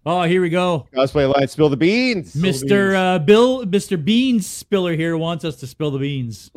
[0.07, 0.87] Oh, here we go.
[0.95, 2.35] Cosplay Alliance, spill the beans.
[2.35, 2.95] Mr.
[2.95, 4.03] Uh, Bill, Mr.
[4.03, 6.51] Beans Spiller here wants us to spill the beans.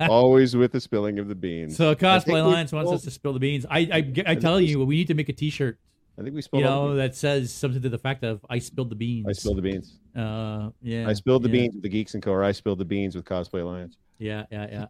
[0.00, 1.76] Always with the spilling of the beans.
[1.76, 3.66] so Cosplay Alliance wants us to spill the beans.
[3.68, 5.78] I, I, I tell you, we need to make a T-shirt,
[6.18, 6.62] I think we spilled.
[6.62, 9.58] you know, that says something to the fact of "I spilled the beans." I spilled
[9.58, 9.98] the beans.
[10.14, 11.08] Uh, yeah.
[11.08, 12.30] I spilled the yeah, beans with the Geeks and Co.
[12.30, 13.96] Or I spilled the beans with Cosplay Alliance.
[14.18, 14.86] Yeah, yeah, yeah.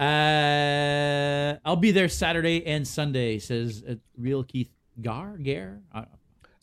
[0.00, 3.38] Uh, I'll be there Saturday and Sunday.
[3.38, 4.70] Says uh, real Keith
[5.00, 5.80] Gar Gare.
[5.92, 6.04] I,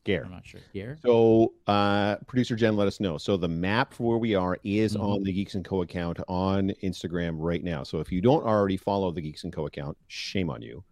[0.05, 0.23] Gare.
[0.25, 0.61] I'm not sure.
[0.73, 0.97] Gare.
[1.03, 3.17] So, uh, producer Jen, let us know.
[3.17, 5.01] So, the map for where we are is Mhm.
[5.03, 5.81] on the Geeks and Co.
[5.81, 7.83] account on Instagram right now.
[7.83, 9.65] So, if you don't already follow the Geeks and Co.
[9.67, 10.83] account, shame on you.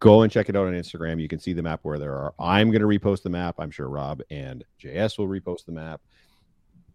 [0.00, 1.20] Go and check it out on Instagram.
[1.20, 2.32] You can see the map where there are.
[2.38, 3.56] I'm going to repost the map.
[3.58, 6.00] I'm sure Rob and JS will repost the map.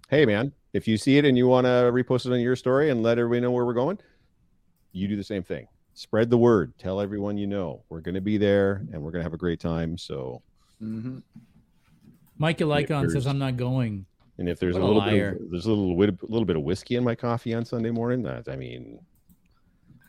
[0.09, 2.89] Hey, man, if you see it and you want to repost it on your story
[2.91, 3.99] and let everybody know where we're going,
[4.93, 5.67] you do the same thing.
[5.95, 6.73] Spread the word.
[6.77, 7.83] Tell everyone you know.
[7.89, 9.97] We're going to be there and we're going to have a great time.
[9.97, 10.41] So,
[10.81, 11.21] Mhm.
[12.37, 14.05] Michael If Icon says I'm not going.
[14.39, 15.33] And if there's What a a little liar.
[15.33, 17.91] bit of, there's a little a little bit of whiskey in my coffee on Sunday
[17.91, 18.99] morning, that I mean,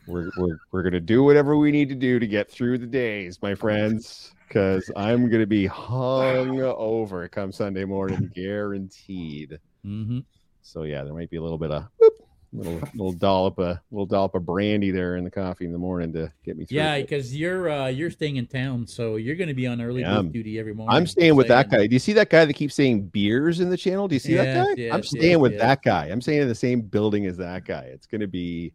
[0.07, 3.39] we're we're we're gonna do whatever we need to do to get through the days,
[3.43, 9.59] my friends, because I'm gonna be hung over come Sunday morning, guaranteed.
[9.83, 10.19] hmm
[10.63, 12.13] So yeah, there might be a little bit of whoop,
[12.57, 16.13] little little dollop of little dollop of brandy there in the coffee in the morning
[16.13, 16.77] to get me through.
[16.77, 20.01] Yeah, because you're uh, you're staying in town, so you're going to be on early
[20.01, 20.21] Yeah.
[20.21, 20.95] duty every morning.
[20.95, 21.87] I'm staying with that guy.
[21.87, 24.07] Do you see that guy that keeps saying beers in the channel?
[24.07, 24.95] Do you see that Yes, guy?
[24.95, 25.61] I'm staying yes, with yes.
[25.61, 26.05] that guy.
[26.07, 27.89] I'm staying in the same building as that guy.
[27.93, 28.73] It's gonna be.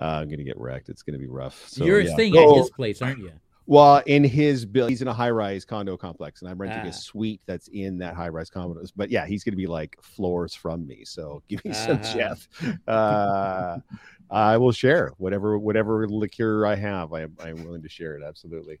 [0.00, 0.88] Uh, I'm gonna get wrecked.
[0.88, 1.68] It's gonna be rough.
[1.68, 2.12] So, you're yeah.
[2.14, 3.32] staying Go- at his place, aren't you?
[3.70, 6.88] Well, in his bill, he's in a high-rise condo complex, and I'm renting Ah.
[6.88, 8.82] a suite that's in that high-rise condo.
[8.96, 11.04] But yeah, he's gonna be like floors from me.
[11.04, 12.12] So give me some Ah.
[12.14, 12.48] Jeff.
[12.88, 13.78] Uh,
[14.30, 17.12] I will share whatever whatever liqueur I have.
[17.12, 18.22] I am I'm willing to share it.
[18.22, 18.80] Absolutely.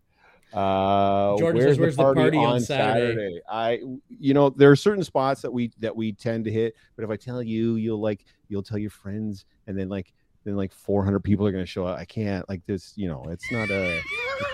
[0.54, 5.42] Uh, Jordan says, "Where's the party on Saturday?" I, you know, there are certain spots
[5.42, 8.62] that we that we tend to hit, but if I tell you, you'll like you'll
[8.62, 10.14] tell your friends, and then like
[10.48, 11.98] then like 400 people are going to show up.
[11.98, 12.92] I can't like this.
[12.96, 14.00] You know, it's not a,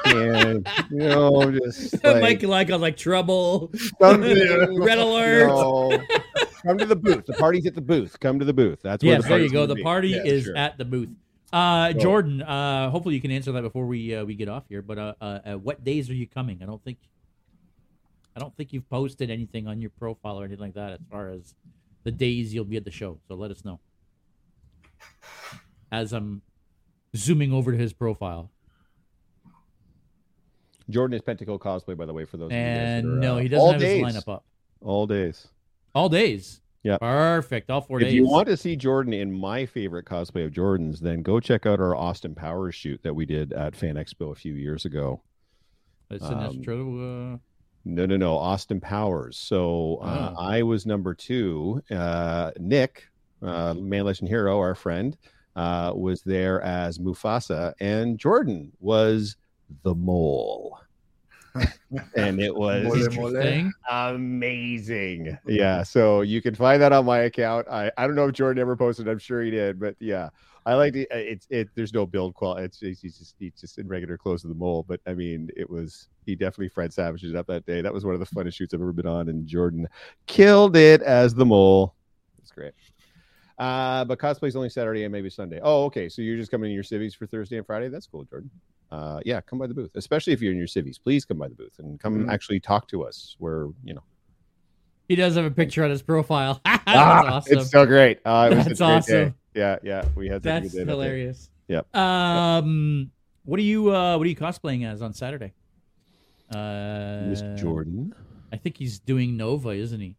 [0.05, 3.72] can't, you know, just like, Michael Icon like trouble.
[4.01, 5.49] come to- Red alert.
[5.49, 6.03] no.
[6.66, 7.26] Come to the booth.
[7.26, 8.18] The party's at the booth.
[8.20, 8.80] Come to the booth.
[8.82, 9.66] That's where Yes, the there you go.
[9.66, 10.57] The party Yeah, is sure.
[10.57, 11.11] at the booth.
[11.53, 11.92] Uh.
[11.92, 14.80] Jordan, uh, hopefully you can answer that before we uh, we get off here.
[14.82, 16.61] But uh, uh, uh, what days are you coming?
[16.62, 16.99] I don't think,
[18.34, 21.28] I don't think you've posted anything on your profile or anything like that as far
[21.28, 21.55] as
[22.03, 23.18] the days you'll be at the show.
[23.28, 23.78] So let us know.
[25.95, 26.42] As I'm
[27.16, 28.51] zooming over to his profile,
[30.90, 32.47] Jordan is Pentacle cosplay, by the way, for those.
[32.51, 34.45] of you guys and are, no, uh, he doesn't have days, his lineup up.
[34.80, 35.49] All days.
[35.95, 36.61] All days.
[36.82, 37.01] Yep.
[37.01, 37.70] Perfect.
[37.70, 38.12] All four if days.
[38.12, 41.64] If you want to see Jordan in my favorite cosplay of Jordan's, then go check
[41.64, 45.22] out our Austin Powers shoot that we did at Fan Expo a few years ago.
[46.11, 47.38] It's um, Sinestro, uh,
[47.86, 49.38] No, no, no, Austin Powers.
[49.38, 50.42] So uh, Oh.
[50.42, 51.82] I was number two.
[51.90, 53.05] Uh, Nick,
[53.40, 55.16] uh, Man Legend Hero, our friend,
[55.57, 59.36] uh, was there as Mufasa, and Jordan was
[59.82, 60.78] the mole.
[62.16, 63.36] and it was Mole, mole.
[63.36, 63.72] interesting.
[63.88, 65.38] amazing.
[65.46, 67.68] Yeah, so you can find that on my account.
[67.68, 69.07] I, I don't know if Jordan ever posted.
[69.07, 70.30] I'm sure he did, but yeah,
[70.66, 71.07] I like it.
[71.12, 71.68] It's it.
[71.76, 72.64] There's no build quality.
[72.64, 74.84] It's he's just he's just in regular clothes of the mole.
[74.88, 77.82] But I mean, it was he definitely Fred Savage it up that day.
[77.82, 79.86] That was one of the funnest shoots I've ever been on, and Jordan
[80.26, 81.94] killed it as the mole.
[82.42, 82.72] It's great.
[83.59, 85.61] Uh, but cosplay's only Saturday and maybe Sunday.
[85.62, 86.09] Oh, okay.
[86.09, 87.88] So you're just coming in your civvies for Thursday and Friday.
[87.88, 88.50] That's cool, Jordan.
[88.90, 90.98] Uh, yeah, come by the booth, especially if you're in your civvies.
[90.98, 92.30] Please come by the booth and come Mhm.
[92.32, 93.36] actually talk to us.
[93.38, 94.02] Where you know
[95.09, 96.61] He does have a picture on his profile.
[96.64, 97.59] That's Ah, awesome.
[97.59, 98.20] It's so great.
[98.24, 99.34] Uh, it was That's awesome.
[99.55, 100.05] Yeah, yeah.
[100.16, 100.90] We had That's good day that day.
[100.90, 101.50] hilarious.
[101.68, 101.94] Yep.
[101.96, 103.11] Um,
[103.44, 105.52] what are you uh, what are you cosplaying as on Saturday?
[106.50, 108.14] Uh, Miss Jordan.
[108.52, 110.16] I think he's doing Nova, isn't he?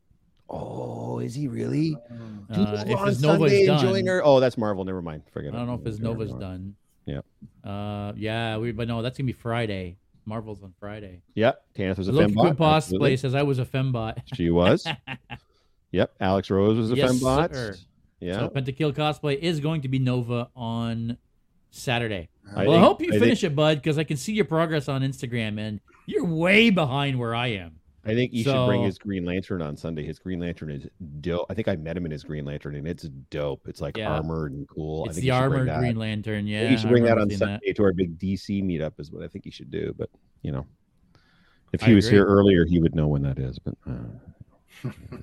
[0.49, 1.95] Oh, is he really?
[2.51, 4.23] Uh, if on his Nova's Sunday done, enjoying her.
[4.23, 4.85] Oh, that's Marvel.
[4.85, 5.23] Never mind.
[5.33, 5.55] Forget it.
[5.55, 6.41] I don't know if his Nova's mind.
[6.41, 6.75] done.
[7.05, 7.25] Yep.
[7.63, 9.97] Uh, yeah, we but no, that's gonna be Friday.
[10.27, 11.21] Marvel's on Friday.
[11.35, 11.63] Yep.
[11.75, 12.41] Tanith was a Look fembot.
[12.43, 13.09] good boss Absolutely.
[13.11, 14.21] play says I was a fembot.
[14.35, 14.87] She was.
[15.91, 16.13] yep.
[16.19, 17.53] Alex Rose was a Yes, fembot.
[17.53, 17.75] sir.
[18.19, 18.39] Yeah.
[18.39, 21.17] So Pentakill cosplay is going to be Nova on
[21.69, 22.29] Saturday.
[22.55, 24.45] I well, I hope you I think- finish it, bud, because I can see your
[24.45, 27.75] progress on Instagram, and you're way behind where I am.
[28.05, 30.05] I think he should bring his Green Lantern on Sunday.
[30.05, 30.87] His Green Lantern is
[31.21, 31.47] dope.
[31.49, 33.67] I think I met him in his Green Lantern, and it's dope.
[33.67, 34.09] It's like Yeah.
[34.15, 35.01] armored and cool.
[35.01, 35.79] I It's think the he should bring armored.
[35.79, 36.45] Green Lantern.
[36.47, 39.27] Yeah, he should bring that on Sunday to our big DC meetup is what I
[39.27, 39.93] think he should do.
[39.97, 40.09] But
[40.43, 40.67] you know,
[41.73, 42.17] if I he was agree.
[42.19, 43.57] here earlier, he would know when that is.
[43.57, 44.89] But uh,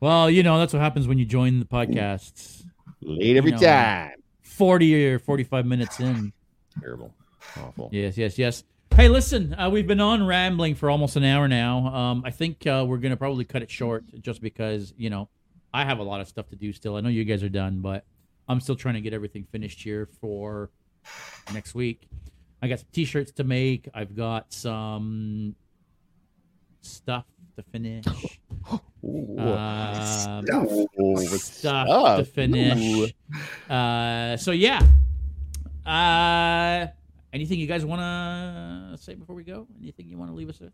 [0.00, 2.62] Well, you know that's what happens when you join the podcasts.
[3.00, 4.12] late every know, time.
[4.42, 6.32] Forty or forty-five minutes in.
[6.80, 7.14] Terrible,
[7.58, 7.88] awful.
[7.92, 8.64] Yes, yes, yes.
[8.96, 11.88] Hey, listen, uh, we've been on rambling for almost an hour now.
[11.88, 15.28] Um, I think uh, we're gonna probably cut it short just because you know
[15.74, 16.94] I have a lot of stuff to do still.
[16.94, 18.04] I know you guys are done, but
[18.48, 20.70] I'm still trying to get everything finished here for
[21.52, 22.08] next week.
[22.62, 23.88] I got some t-shirts to make.
[23.92, 25.56] I've got some
[26.80, 27.26] stuff
[27.56, 28.04] to finish.
[29.04, 29.38] Ooh.
[29.40, 30.44] Um,
[31.00, 32.20] Ooh, stuff to stuff.
[32.20, 32.24] Ooh.
[32.24, 33.12] finish.
[33.68, 34.80] Uh, so yeah.
[35.84, 36.86] Uh,
[37.34, 39.66] anything you guys want to say before we go?
[39.82, 40.72] Anything you want to leave us with?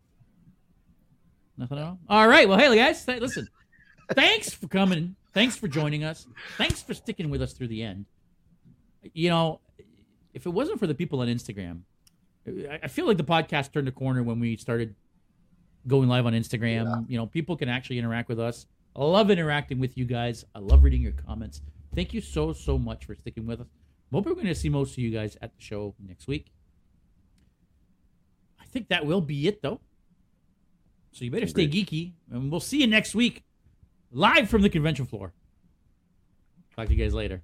[1.57, 1.99] Nothing at all.
[2.09, 2.47] All right.
[2.47, 3.03] Well, hey, guys.
[3.05, 3.47] Th- listen.
[4.13, 5.15] Thanks for coming.
[5.33, 6.27] Thanks for joining us.
[6.57, 8.05] Thanks for sticking with us through the end.
[9.13, 9.61] You know,
[10.33, 11.81] if it wasn't for the people on Instagram,
[12.47, 14.95] I- I feel like the podcast turned a corner when we started
[15.87, 16.85] going live on Instagram.
[17.09, 18.65] You know, people can actually interact with us.
[18.95, 20.43] I love interacting with you guys.
[20.53, 21.61] I love reading your comments.
[21.95, 23.67] Thank you so so much for sticking with us.
[24.11, 26.51] Hope we're going to see most of you guys at the show next week.
[28.59, 29.79] I think that will be it though.
[31.13, 33.43] So you better stay geeky, and we'll see you next week,
[34.11, 35.33] live from the convention floor.
[36.75, 37.41] Talk to you guys later.